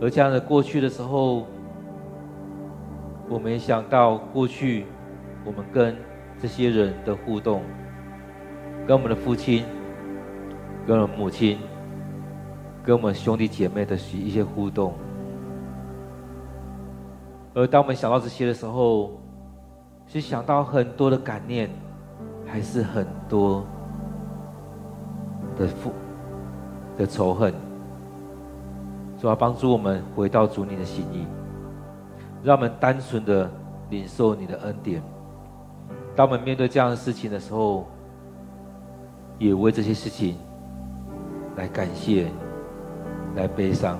[0.00, 1.46] 而这样的过去的时候，
[3.28, 4.86] 我没想到过去
[5.44, 5.94] 我们跟
[6.40, 7.62] 这些人的互动，
[8.86, 9.64] 跟我们的父亲、
[10.86, 11.58] 跟我们母亲、
[12.82, 14.94] 跟我们兄弟姐妹的一些互动，
[17.52, 19.12] 而当我们想到这些的时候，
[20.20, 21.68] 是想到很多的感念，
[22.46, 23.64] 还是很多。
[25.56, 25.92] 的负
[26.98, 27.54] 的仇恨，
[29.20, 31.28] 主要帮助我们回到主你的心意，
[32.42, 33.48] 让我们单纯的
[33.88, 35.00] 领受你的恩典。
[36.16, 37.86] 当我们面对这样的事情的时候，
[39.38, 40.36] 也为这些事情
[41.54, 42.28] 来感谢，
[43.36, 43.96] 来悲伤。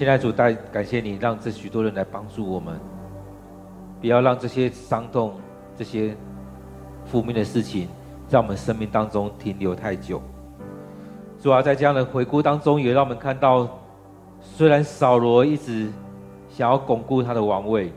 [0.00, 2.80] 亲爱的主，带感谢你，让这许多人来帮助我们。
[4.00, 5.34] 不要让这些伤痛、
[5.76, 6.16] 这些
[7.04, 7.86] 负面的事情，
[8.26, 10.22] 在我们生命当中停留太久。
[11.38, 13.68] 主要在这样的回顾当中，也让我们看到，
[14.40, 15.92] 虽然扫罗一直
[16.48, 17.92] 想要巩固他的王位，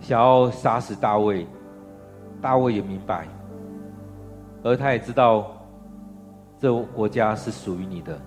[0.00, 1.46] 想要杀死大卫，
[2.40, 3.28] 大卫也明白，
[4.62, 5.46] 而他也知道，
[6.58, 8.18] 这国家是属于你的，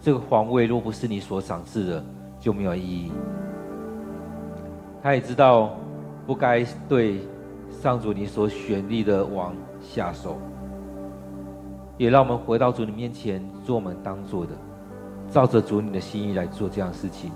[0.00, 2.04] 这个皇位若不是你所赏赐的，
[2.40, 3.12] 就没有意义。
[5.02, 5.70] 他也知道
[6.26, 7.20] 不该对
[7.70, 10.36] 上主你所选立的王下手，
[11.96, 14.52] 也让我们回到主你面前做我们当做的，
[15.30, 17.30] 照着主你的心意来做这样的事情。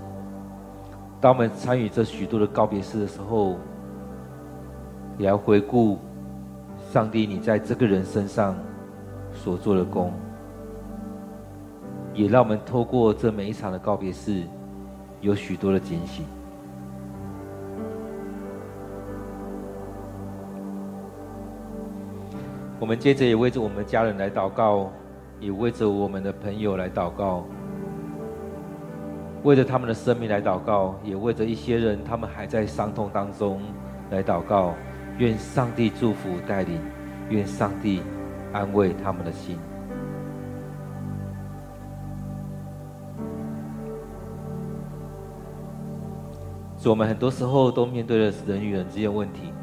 [1.21, 3.55] 当我们参与这许多的告别式的时候，
[5.17, 5.97] 也要回顾
[6.91, 8.55] 上帝你在这个人身上
[9.33, 10.11] 所做的工，
[12.13, 14.43] 也让我们透过这每一场的告别式，
[15.21, 16.23] 有许多的惊喜。
[22.79, 24.91] 我们接着也为着我们的家人来祷告，
[25.39, 27.45] 也为着我们的朋友来祷告，
[29.43, 33.61] 为着他们的生命来祷告，也为着一些人他们还在伤痛当中
[34.11, 34.73] 来祷告。
[35.19, 36.79] 愿上帝祝福带领，
[37.29, 38.01] 愿上帝
[38.51, 39.57] 安慰他们的心。
[46.89, 49.53] 我们很多时候都面对了人与人之间问题，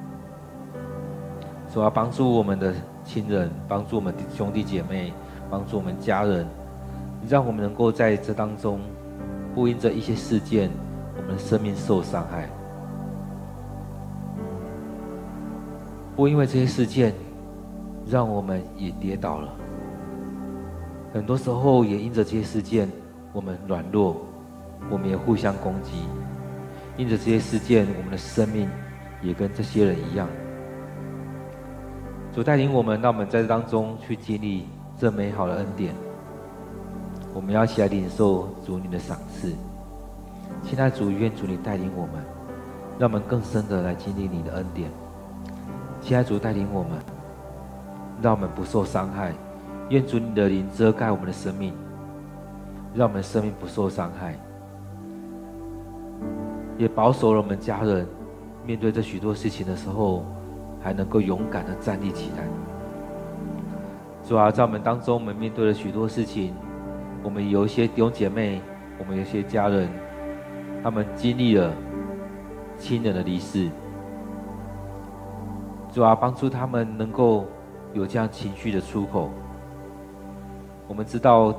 [1.73, 2.75] 说要帮助我们的。
[3.03, 5.13] 亲人帮助我们的兄弟姐妹，
[5.51, 6.47] 帮助我们家人，
[7.27, 8.79] 让我们能够在这当中，
[9.53, 10.71] 不因着一些事件，
[11.17, 12.47] 我们的生命受伤害；
[16.15, 17.15] 不因为这些事件，
[18.07, 19.49] 让我们也跌倒了。
[21.13, 22.89] 很多时候也因着这些事件，
[23.33, 24.19] 我们软弱，
[24.89, 26.05] 我们也互相攻击。
[27.01, 28.69] 因着这些事件，我们的生命
[29.23, 30.29] 也跟这些人一样。
[32.35, 34.67] 主带领我们，让我们在这当中去经历
[34.99, 35.95] 这美好的恩典。
[37.33, 39.55] 我们要一起来领受主你的赏赐。
[40.63, 42.23] 亲爱的主，愿主你带领我们，
[42.99, 44.91] 让我们更深的来经历你的恩典。
[46.03, 46.91] 亲爱的主带领我们，
[48.21, 49.33] 让我们不受伤害。
[49.89, 51.73] 愿主你的灵遮盖我们的生命，
[52.95, 54.39] 让我们的生命不受伤害，
[56.81, 58.05] 也保守了我们家人
[58.67, 60.25] 面对这许多事情的时候。
[60.83, 62.49] 还能够勇敢的站立起来。
[64.27, 66.55] 主啊，在我们当中，我们面对了许多事情，
[67.23, 68.63] 我们有一些弟兄姐妹，
[68.99, 69.91] 我们有一些家人，
[70.83, 71.71] 他们经历了
[72.79, 73.69] 亲人的离世。
[75.93, 77.45] 主啊，帮助他们能够
[77.93, 79.29] 有这样情绪的出口。
[80.89, 81.55] 我们知道，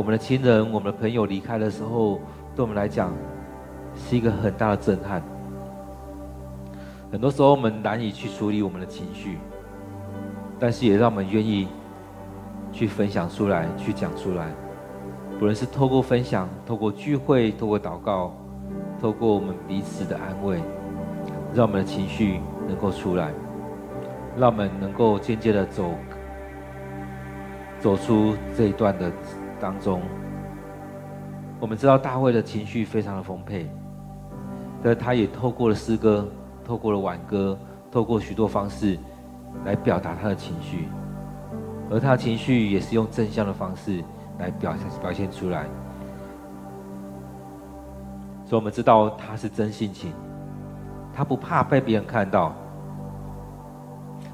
[0.00, 2.22] 我们的亲人、我们的朋友离开的时候，
[2.56, 3.12] 对我们来讲
[3.94, 5.22] 是一个很大的震撼。
[7.12, 9.36] 很多时候，我们难以去处理我们的情绪，
[10.58, 11.68] 但是也让我们愿意
[12.72, 14.48] 去分享出来、去讲出来。
[15.38, 18.34] 不论是透过分享、透过聚会、透过祷告、
[19.02, 20.62] 透过我们彼此的安慰。
[21.54, 23.34] 让我们的情绪能够出来，
[24.38, 25.90] 让我们能够渐渐的走，
[27.78, 29.12] 走出这一段的
[29.60, 30.00] 当中。
[31.60, 33.68] 我们知道大卫的情绪非常的丰沛，
[34.82, 36.26] 但他也透过了诗歌，
[36.64, 37.58] 透过了挽歌，
[37.92, 38.98] 透过许多方式
[39.64, 40.88] 来表达他的情绪，
[41.90, 44.02] 而他的情绪也是用正向的方式
[44.38, 45.66] 来表现表现出来。
[48.46, 50.12] 所以我们知道他是真性情。
[51.12, 52.54] 他不怕被别人看到，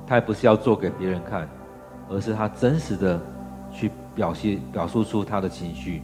[0.06, 1.48] 他也不是要做给别人看，
[2.08, 3.18] 而是他真实的
[3.72, 6.02] 去表现、表述出他的情绪。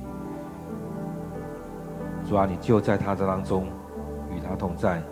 [2.28, 3.66] 主啊，你就在他这当中，
[4.30, 5.02] 与他同在，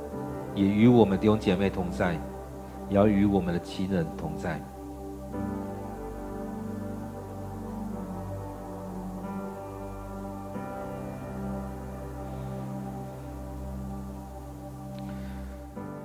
[0.54, 2.12] 也与我们弟兄姐妹同在，
[2.88, 4.60] 也要与我们的亲人同在。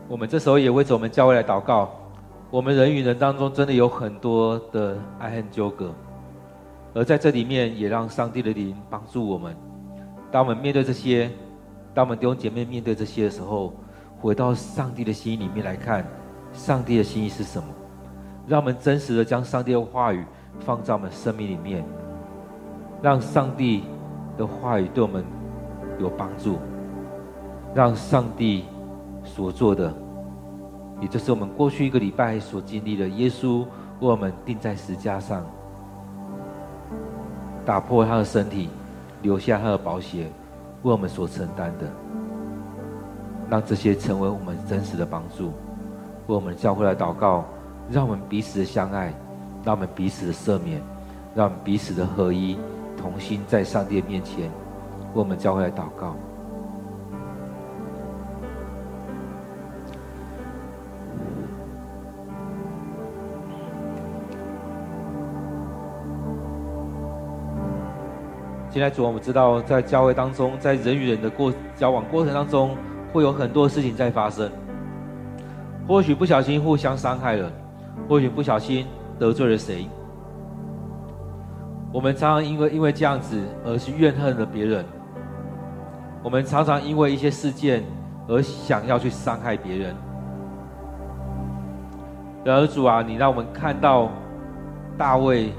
[0.08, 1.90] 我们这时候也为着我们教会来祷告。
[2.50, 5.94] 我们人与人当中真的有很多的爱恨纠葛，
[6.96, 9.54] 而在这里面也让上帝的灵帮助我们。
[10.32, 11.30] 当我们面对这些，
[11.94, 13.74] 当我们弟兄姐妹面对这些的时候，
[14.18, 16.06] 回到上帝的心意里面来看，
[16.54, 17.68] 上帝的心意是什么？
[18.48, 20.24] 让我们真实的将上帝的话语
[20.62, 21.84] 放在我们生命里面，
[23.02, 23.84] 让上帝
[24.38, 25.26] 的话语对我们
[26.00, 26.60] 有帮助，
[27.74, 28.64] 让上帝
[29.26, 29.94] 所做的。
[31.02, 33.66] 也就是我们过去一个礼拜所经历的，耶稣
[34.00, 35.46] 为我们钉在十架上，
[37.66, 38.70] 打破他的身体，
[39.22, 40.26] 留下他的宝血，
[40.84, 41.88] 为我们所承担的，
[43.50, 45.48] 让这些成为我们真实的帮助，
[46.28, 47.44] 为我们教会来祷告，
[47.90, 49.14] 让我们彼此的相爱，
[49.64, 50.80] 让我们彼此的赦免，
[51.34, 52.56] 让我们彼此的合一，
[52.96, 54.52] 同心在上帝面前，为
[55.14, 56.16] 我们教会来祷告。
[68.76, 72.76] 现在主，我们知道，在教会当中，在人与人的过交往过程当中，
[73.14, 74.52] 会有很多事情在发生。
[75.88, 77.50] 或许不小心互相伤害了，
[78.10, 78.86] 或许不小心
[79.18, 79.88] 得罪了谁。
[81.94, 84.84] 我们常常因为因为这样子而去怨恨了别人。
[86.22, 87.82] 我们常常因为一些事件
[88.28, 89.96] 而想要去伤害别人。
[92.44, 94.10] 然而主啊，你让我们看到
[94.98, 95.54] 大卫，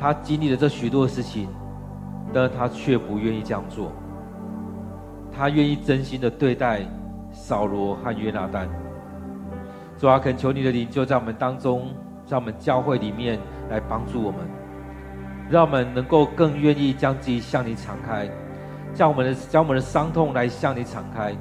[0.00, 1.50] 他经历了这许多的事情。
[2.32, 3.92] 但是他却不愿意这样做，
[5.36, 6.80] 他愿意真心的对待
[7.32, 8.68] 扫罗和约拿单。
[9.96, 11.88] 主啊，恳求你的灵就在我们当中，
[12.26, 13.38] 在我们教会里面
[13.70, 14.40] 来帮助我们，
[15.48, 18.28] 让我们能够更愿意将自己向你敞开，
[18.92, 21.32] 将我们的将我们的伤痛来向你敞开。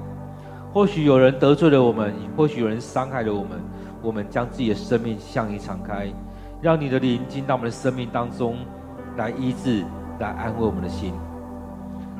[0.71, 3.59] 或许有人得罪了我们，或许有人伤害了我们，
[4.01, 6.11] 我们将自己的生命向你敞开，
[6.61, 8.57] 让你的灵进到我们的生命当中
[9.17, 9.83] 来医治。
[10.23, 11.13] 来安慰我们的心。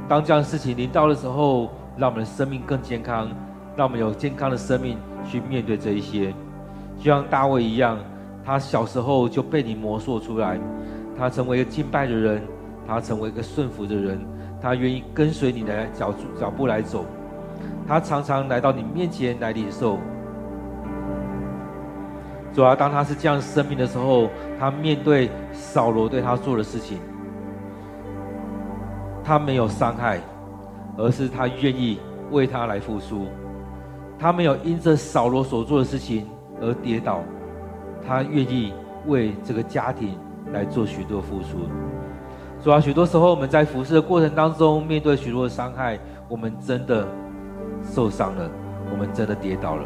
[0.08, 3.30] 当这样的事情临到的时候，让我们的生命更健康，
[3.76, 6.34] 让我们有健康的生命去面对这一些。
[6.97, 7.97] 就像大卫一样，
[8.43, 10.60] 他小时候就被你磨塑出来，
[11.18, 12.41] 他成为一个敬拜的人，
[12.86, 14.20] 他成为一个顺服的人，
[14.62, 17.06] 他愿意跟随你的脚脚步来走，
[17.88, 19.97] 他常常来到你面前来领受。
[22.54, 24.30] 主要当他是这样生命的时候，
[24.60, 26.99] 他面对扫罗对他做的事情。
[29.24, 30.19] 他没有伤害，
[30.97, 31.99] 而是他愿意
[32.32, 33.28] 为他来付出。
[34.19, 36.28] 他没有因着扫罗所做的事情
[36.61, 37.21] 而跌倒，
[38.05, 38.74] 他愿意
[39.07, 40.17] 为这个家庭
[40.51, 41.67] 来做许多付出。
[42.61, 45.99] 主啊，许多时候我们在服侍的过程当中，面对许多的伤害，
[46.30, 47.05] 我们真的
[47.84, 48.49] 受伤了，
[48.91, 49.84] 我们真的跌倒了。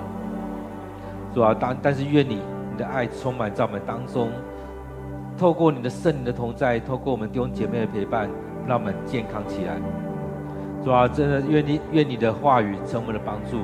[1.33, 2.39] 主啊，但但是愿你
[2.71, 4.29] 你的爱充满在我们当中，
[5.37, 8.29] 透过你的圣灵的同在，透过我们弟兄姐妹的陪伴。
[8.67, 9.77] 让我们健康起来，
[10.83, 13.61] 主啊，真的愿你愿你的话语成我们的帮助，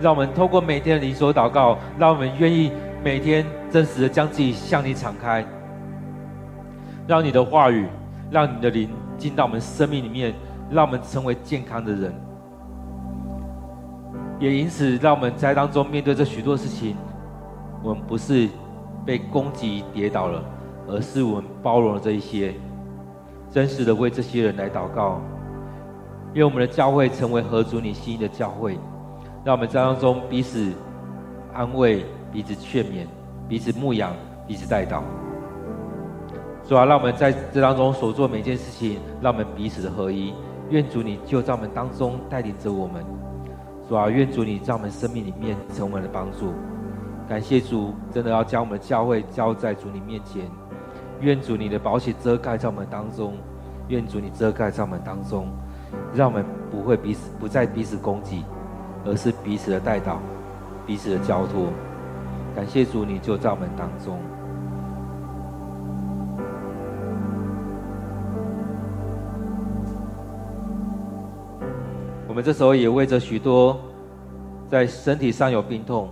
[0.00, 2.72] 让我们透过每天的灵所祷告，让我们愿意
[3.04, 5.44] 每天真实的将自己向你敞开，
[7.06, 7.86] 让你的话语，
[8.30, 8.88] 让你的灵
[9.18, 10.34] 进到我们生命里面，
[10.70, 12.12] 让我们成为健康的人。
[14.38, 16.96] 也因此，让我们在当中面对这许多事情，
[17.82, 18.48] 我们不是
[19.04, 20.42] 被攻击跌倒了，
[20.88, 22.54] 而是我们包容了这一些，
[23.50, 25.20] 真实的为这些人来祷告，
[26.34, 28.78] 愿我们的教会成为合主你心意的教会。
[29.44, 30.72] 让我们在当中彼此
[31.52, 33.06] 安慰、彼此劝勉、
[33.48, 34.14] 彼此牧养、
[34.46, 35.02] 彼此带导。
[36.68, 40.32] 主啊，让我们在这当中所做每件事情，让我们彼此的合一。
[40.68, 43.04] 愿主你就在我们当中带领着我们。
[43.88, 46.52] 主啊，愿主你在我们生命里面成为我们的帮助。
[47.28, 50.42] 感谢主，真的要将我们的教会交在主你面前。
[51.20, 53.34] 愿主你的宝血遮盖在我们当中。
[53.88, 55.48] 愿主你遮盖在我们当中，
[56.14, 58.44] 让我们不会彼此不再彼此攻击。
[59.02, 60.18] 而是彼此的代祷，
[60.86, 61.68] 彼此的交托。
[62.54, 64.18] 感谢主，你就在我们当中。
[72.28, 73.80] 我们这时候也为着许多
[74.68, 76.10] 在身体上有病痛、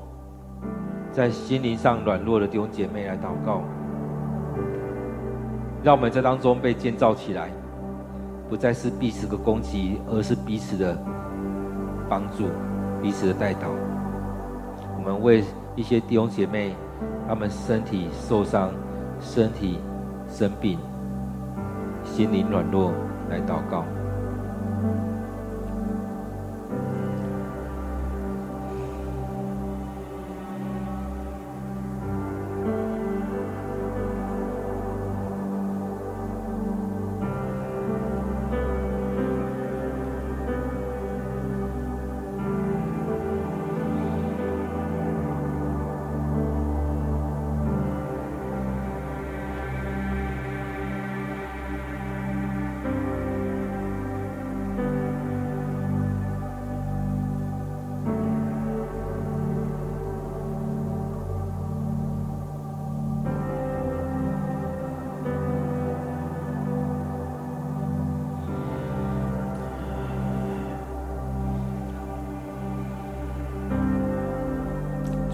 [1.12, 3.62] 在心灵上软弱的弟兄姐妹来祷告，
[5.88, 7.48] 让我们在当中被建造起来，
[8.46, 10.94] 不再是彼此的攻击，而是彼此的
[12.10, 12.50] 帮助。
[13.00, 13.70] 彼此的代祷，
[14.98, 15.42] 我们为
[15.74, 16.74] 一些弟兄姐妹，
[17.26, 18.70] 他们身体受伤、
[19.18, 19.78] 身体
[20.28, 20.78] 生病、
[22.04, 22.92] 心灵软弱
[23.30, 23.82] 来祷告。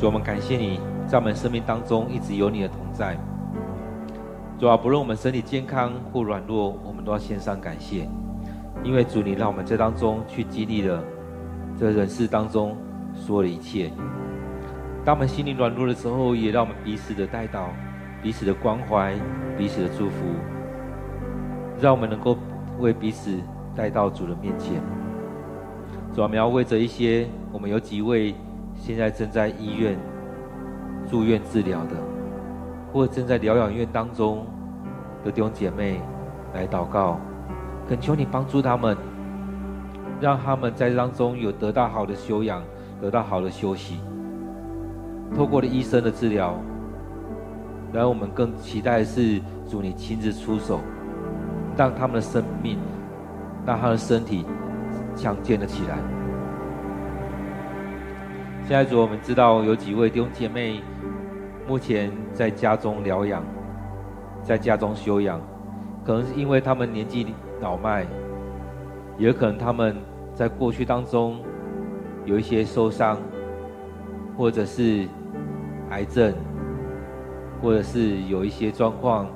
[0.05, 3.17] 主，我们感谢你，在我们生命当中一直有你的同在。
[4.59, 8.07] 主啊，不论我们身体健康或软弱，我们都要献上感谢，
[8.83, 11.03] 因为主，你让我们在当中去经历了
[11.79, 12.77] 这人世当中
[13.15, 13.91] 所有的一切。
[15.07, 17.71] 当我们心里软弱的时候，也让我们彼此的带到，
[18.23, 19.15] 彼此的关怀，
[19.57, 20.27] 彼此的祝福，
[21.81, 22.37] 让我们能够
[22.79, 23.39] 为彼此
[23.75, 24.83] 带到主的面前。
[26.13, 28.35] 主啊，我们要为着一些，我们有几位。
[28.87, 29.97] 现在正在医院
[31.09, 31.97] 住院治疗的，
[32.93, 34.45] 或正在疗养院当中
[35.25, 36.03] 的弟兄姐妹
[36.53, 37.19] 来祷告，
[37.89, 38.95] 恳求你帮助他们，
[40.21, 42.63] 让他们在当中有得到好的修养，
[43.01, 44.01] 得到好的休息。
[45.35, 46.55] 透过了医生的治疗，
[47.91, 50.81] 然后我们更期待的是主你亲自出手，
[51.75, 52.77] 让他们的生命，
[53.65, 54.45] 让他的身体
[55.17, 56.24] 强健了起来。
[58.67, 60.81] 现在主，我们知道有几位弟兄姐妹
[61.69, 63.45] 目前在家中疗养，
[64.43, 65.39] 在家中休养，
[66.03, 67.27] 可能是因为他们年纪
[67.61, 68.07] 老迈，
[69.19, 69.95] 也可能他们
[70.33, 71.41] 在过去当中
[72.25, 73.19] 有一些受伤，
[74.35, 75.07] 或者是
[75.91, 76.33] 癌症，
[77.61, 79.27] 或者是有一些状况，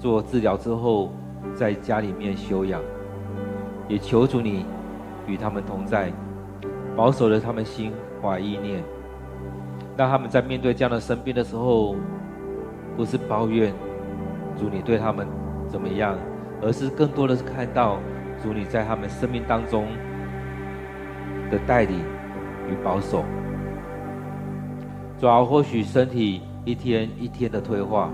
[0.00, 1.12] 做治疗之后
[1.54, 2.82] 在家里面休养，
[3.86, 4.66] 也求主你
[5.28, 6.12] 与他们同在，
[6.96, 7.92] 保守了他们心。
[8.22, 8.82] 怀意念，
[9.94, 11.94] 让他们在面对这样的生病的时候，
[12.96, 13.72] 不是抱怨
[14.58, 15.26] 主你对他们
[15.68, 16.16] 怎么样，
[16.62, 17.98] 而是更多的是看到
[18.42, 19.86] 主你在他们生命当中
[21.50, 22.00] 的带领
[22.68, 23.22] 与保守。
[25.20, 28.10] 主要，或许身体一天一天的退化，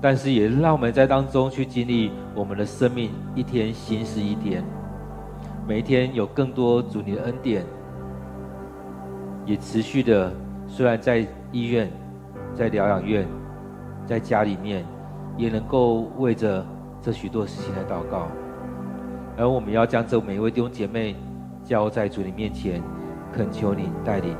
[0.00, 4.62] 但是也让我们在当中去经历我们的生命一天新是一天。
[5.70, 7.64] 每一天有更多主你的恩典，
[9.46, 10.32] 也持续的。
[10.66, 11.88] 虽然在医院、
[12.52, 13.24] 在疗养院、
[14.04, 14.84] 在家里面，
[15.36, 16.66] 也能够为着
[17.00, 18.26] 这许多事情来祷告。
[19.38, 21.14] 而我们要将这每一位弟兄姐妹
[21.62, 22.82] 交在主你面前，
[23.32, 24.36] 恳求你带领。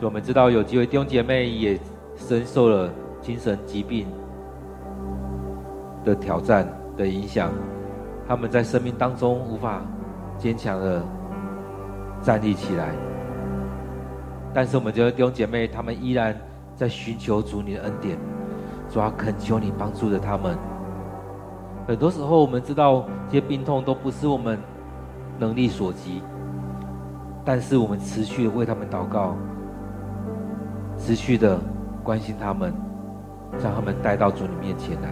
[0.00, 1.78] 我们知道有几位弟兄姐妹也
[2.16, 2.90] 深受了
[3.20, 4.06] 精神疾病
[6.02, 6.66] 的挑战
[6.96, 7.52] 的影响。
[8.26, 9.82] 他们在生命当中无法
[10.38, 11.02] 坚强的
[12.22, 12.90] 站立起来。
[14.54, 16.36] 但是我们这弟兄姐妹，他们依然
[16.76, 18.18] 在寻求主你的恩典，
[18.90, 20.56] 主要恳求你帮助着他们。
[21.86, 24.58] 很多时候，我们知道这些病痛都不是我们
[25.38, 26.22] 能力所及，
[27.44, 29.34] 但是我们持续的为他们祷告，
[30.96, 31.58] 持续的
[32.04, 32.72] 关心他们，
[33.58, 35.08] 将他们带到主你面前来。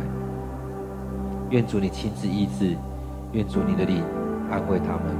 [1.48, 2.76] 愿主你亲自医治，
[3.32, 4.02] 愿主你的灵
[4.50, 5.16] 安慰他们。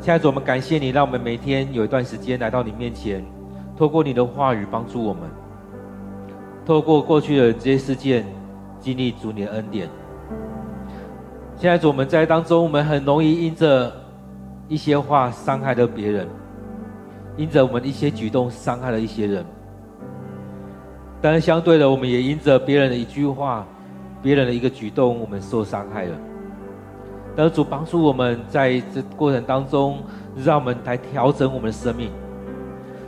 [0.00, 3.22] 亲爱的主，我们感谢你，让我们每天有一段时间来到你面前，
[3.76, 5.22] 透过你的话语帮助我们。
[6.64, 8.24] 透过过去的这些事件，
[8.80, 9.88] 经历主你的恩典。
[11.56, 13.92] 现在主，我们在当中，我们很容易因着
[14.66, 16.26] 一些话伤害了别人，
[17.36, 19.44] 因着我们一些举动伤害了一些人。
[21.20, 23.66] 但是相对的，我们也因着别人的一句话、
[24.22, 26.16] 别人的一个举动，我们受伤害了。
[27.36, 29.98] 但是主帮助我们在这过程当中，
[30.36, 32.10] 让我们来调整我们的生命。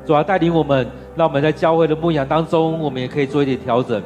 [0.06, 0.86] 主要带领我们。
[1.16, 4.00] 让我们在教会的牧养当中，我们也可以做一点调整，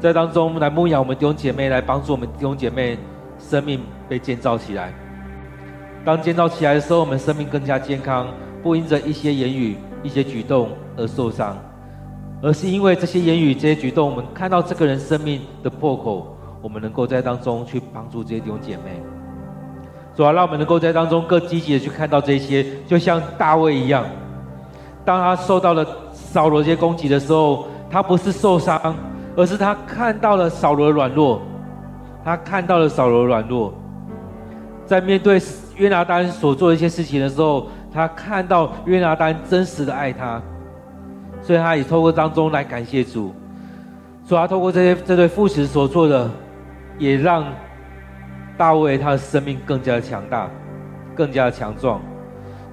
[0.00, 2.98] 在当中来牧养我们弟兄姐妹，来帮助我们弟兄姐妹
[3.38, 4.92] 生命被建造起来。
[6.04, 8.26] 当建造起来的时候，我们生命更加健康，
[8.64, 11.56] 不因着一些言语、一些举动而受伤，
[12.42, 19.00] 而是因为这些言语、这些举动，我们看到这个人生命的破口，我们能够在当中去帮助这些弟兄姐妹。
[20.16, 24.04] 主要让我们能够在当中更积极的去看到这些，就像大卫一样。
[25.04, 28.94] 当他受到了扫罗这些攻击的时候，他不是受伤，
[29.36, 31.40] 而是他看到了扫罗的软弱，
[32.24, 33.72] 他看到了扫罗的软弱，
[34.84, 35.40] 在面对
[35.76, 40.42] 约拿单所做的一些事情的时候，他看到约拿单真实的爱他，
[41.42, 43.34] 所以他也透过当中来感谢主，
[44.26, 46.30] 主要透过这些这对父子所做的，
[46.98, 47.44] 也让
[48.56, 50.48] 大卫他的生命更加强大，
[51.14, 52.00] 更加强壮。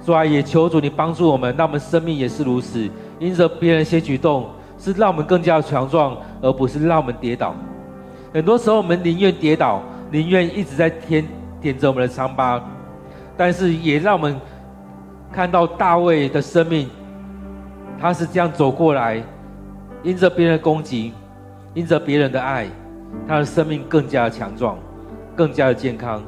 [0.06, 2.90] 主啊，也求主你帮助我们，让我们生命也是如此。
[3.20, 4.48] 因着别人一些举动，
[4.78, 7.54] 是让我们更加强壮，而不是让我们跌倒。
[8.34, 11.28] 很多时候，我们宁愿跌倒，宁愿一直在舔
[11.62, 12.64] 舔着我们的伤疤，
[13.36, 14.40] 但是也让我们
[15.32, 16.90] 看到大卫的生命，
[18.00, 19.22] 他是这样走过来，
[20.04, 21.14] 因着别人的攻击，
[21.74, 22.66] 因着别人的爱，
[23.28, 24.78] 他的生命更加强壮，
[25.36, 26.22] 更加的健康。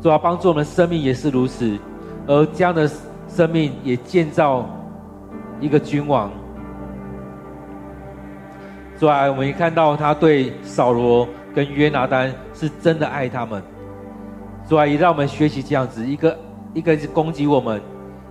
[0.00, 1.78] 主啊，帮助我们生命也是如此。
[2.26, 2.88] 而这样的
[3.26, 4.68] 生命也建造
[5.60, 6.30] 一个君王。
[8.96, 13.60] 主啊，我们一看到他对扫罗跟约拿单是真的爱他们。
[14.68, 16.38] 主啊，也让我们学习这样子，一个
[16.74, 17.82] 一个攻击我们，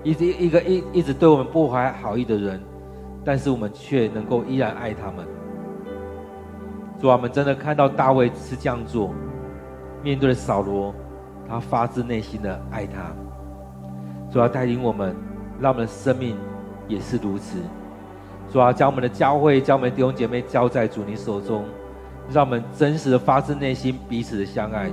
[0.04, 2.60] 一直一个一一直对我们不怀好意的人，
[3.24, 5.26] 但是我们却能够依然爱他们。
[7.00, 9.14] 主啊，我们真的看到大卫是这样做，
[10.04, 10.94] 面对扫罗，
[11.48, 13.14] 他发自内心的爱他。
[14.32, 15.16] 主要带领我们，
[15.60, 16.38] 让我们的生命
[16.88, 17.58] 也是如此。
[18.52, 21.64] 主要将我们的教会、将我们的弟兄姐妹交在主你手中，
[22.30, 24.92] 让我们真实的发自内心彼此的相爱。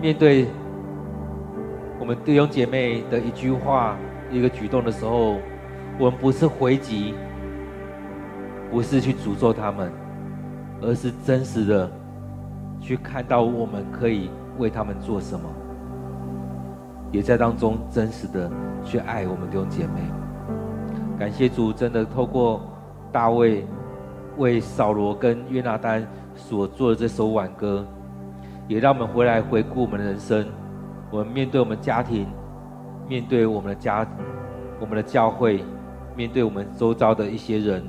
[0.00, 0.46] 面对
[2.04, 3.96] 我们弟兄姐妹的一句话、
[4.30, 5.38] 一个举动的时候，
[5.98, 7.14] 我们不是回击，
[8.70, 9.90] 不是去诅咒他们，
[10.82, 11.90] 而是真实的
[12.78, 14.28] 去看到我们可以
[14.58, 15.48] 为他们做什么。
[17.10, 18.50] 也在当中真实的
[18.84, 20.02] 去爱我们弟兄姐妹，
[21.18, 22.60] 感谢主，真的透过
[23.10, 23.64] 大卫
[24.36, 27.82] 为扫罗跟约拿单所做的这首挽歌，
[28.68, 30.44] 也让我们回来回顾我们的人生，
[31.14, 32.26] 我们面对我们家庭，
[33.06, 34.04] 面对我们的家，
[34.80, 35.64] 我们的教会，
[36.16, 37.84] 面对我们周遭的一些人，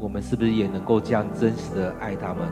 [0.00, 2.48] 我们是不是也能够这样真实的爱他们？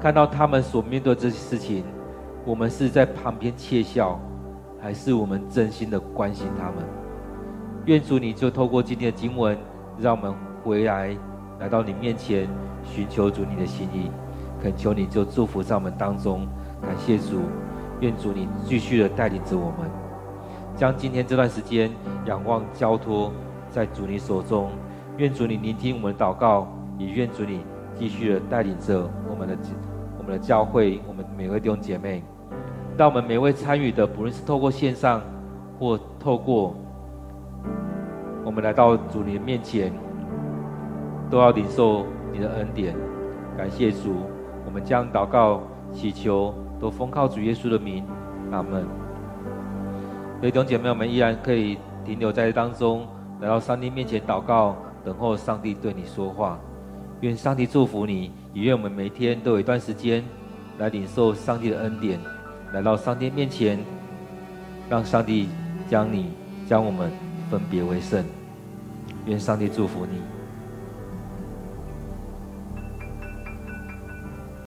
[0.00, 1.82] 看到他们所面对这些事情。
[2.46, 4.20] 我们是在旁边窃笑，
[4.80, 6.84] 还是我们真心的关心他们？
[7.86, 9.58] 愿主你就透过今天的经文，
[9.98, 11.16] 让我们回来
[11.58, 12.48] 来到你面前，
[12.84, 14.12] 寻求主你的心意，
[14.62, 16.46] 恳求你就祝福在我们当中。
[16.82, 17.40] 感谢主，
[18.04, 19.90] 愿主你继续的带领着我们，
[20.76, 21.90] 将今天这段时间
[22.26, 23.32] 仰望交托
[23.70, 24.68] 在主你手中。
[25.16, 29.56] 愿主你聆听我们的祷告，也愿主你继续的带领着我们的
[30.18, 32.22] 我们的教会，我们每位弟兄姐妹。
[32.98, 35.22] 让我们每位参与的，不论是透过线上，
[35.78, 36.76] 或透过
[38.44, 39.90] 我们来到主你的面前，
[41.30, 42.94] 都要领受你的恩典。
[43.56, 44.12] 感谢主，
[44.66, 48.04] 我们将祷告、祈求都奉靠主耶稣的名。
[48.52, 48.86] 阿门。
[50.42, 53.06] 弟兄姐妹，我们依然可以停留在当中，
[53.40, 56.58] 来到上帝面前祷告，等候上帝对你说话。
[57.22, 60.22] 愿上帝祝福你，也愿我们每天都有一段时间
[60.76, 62.20] 来领受上帝的恩典，
[62.74, 63.78] 来到上帝面前，
[64.90, 65.48] 让上帝
[65.88, 66.32] 将你
[66.66, 67.10] 将我们
[67.50, 68.22] 分别为圣。
[69.24, 70.33] 愿上帝祝福你。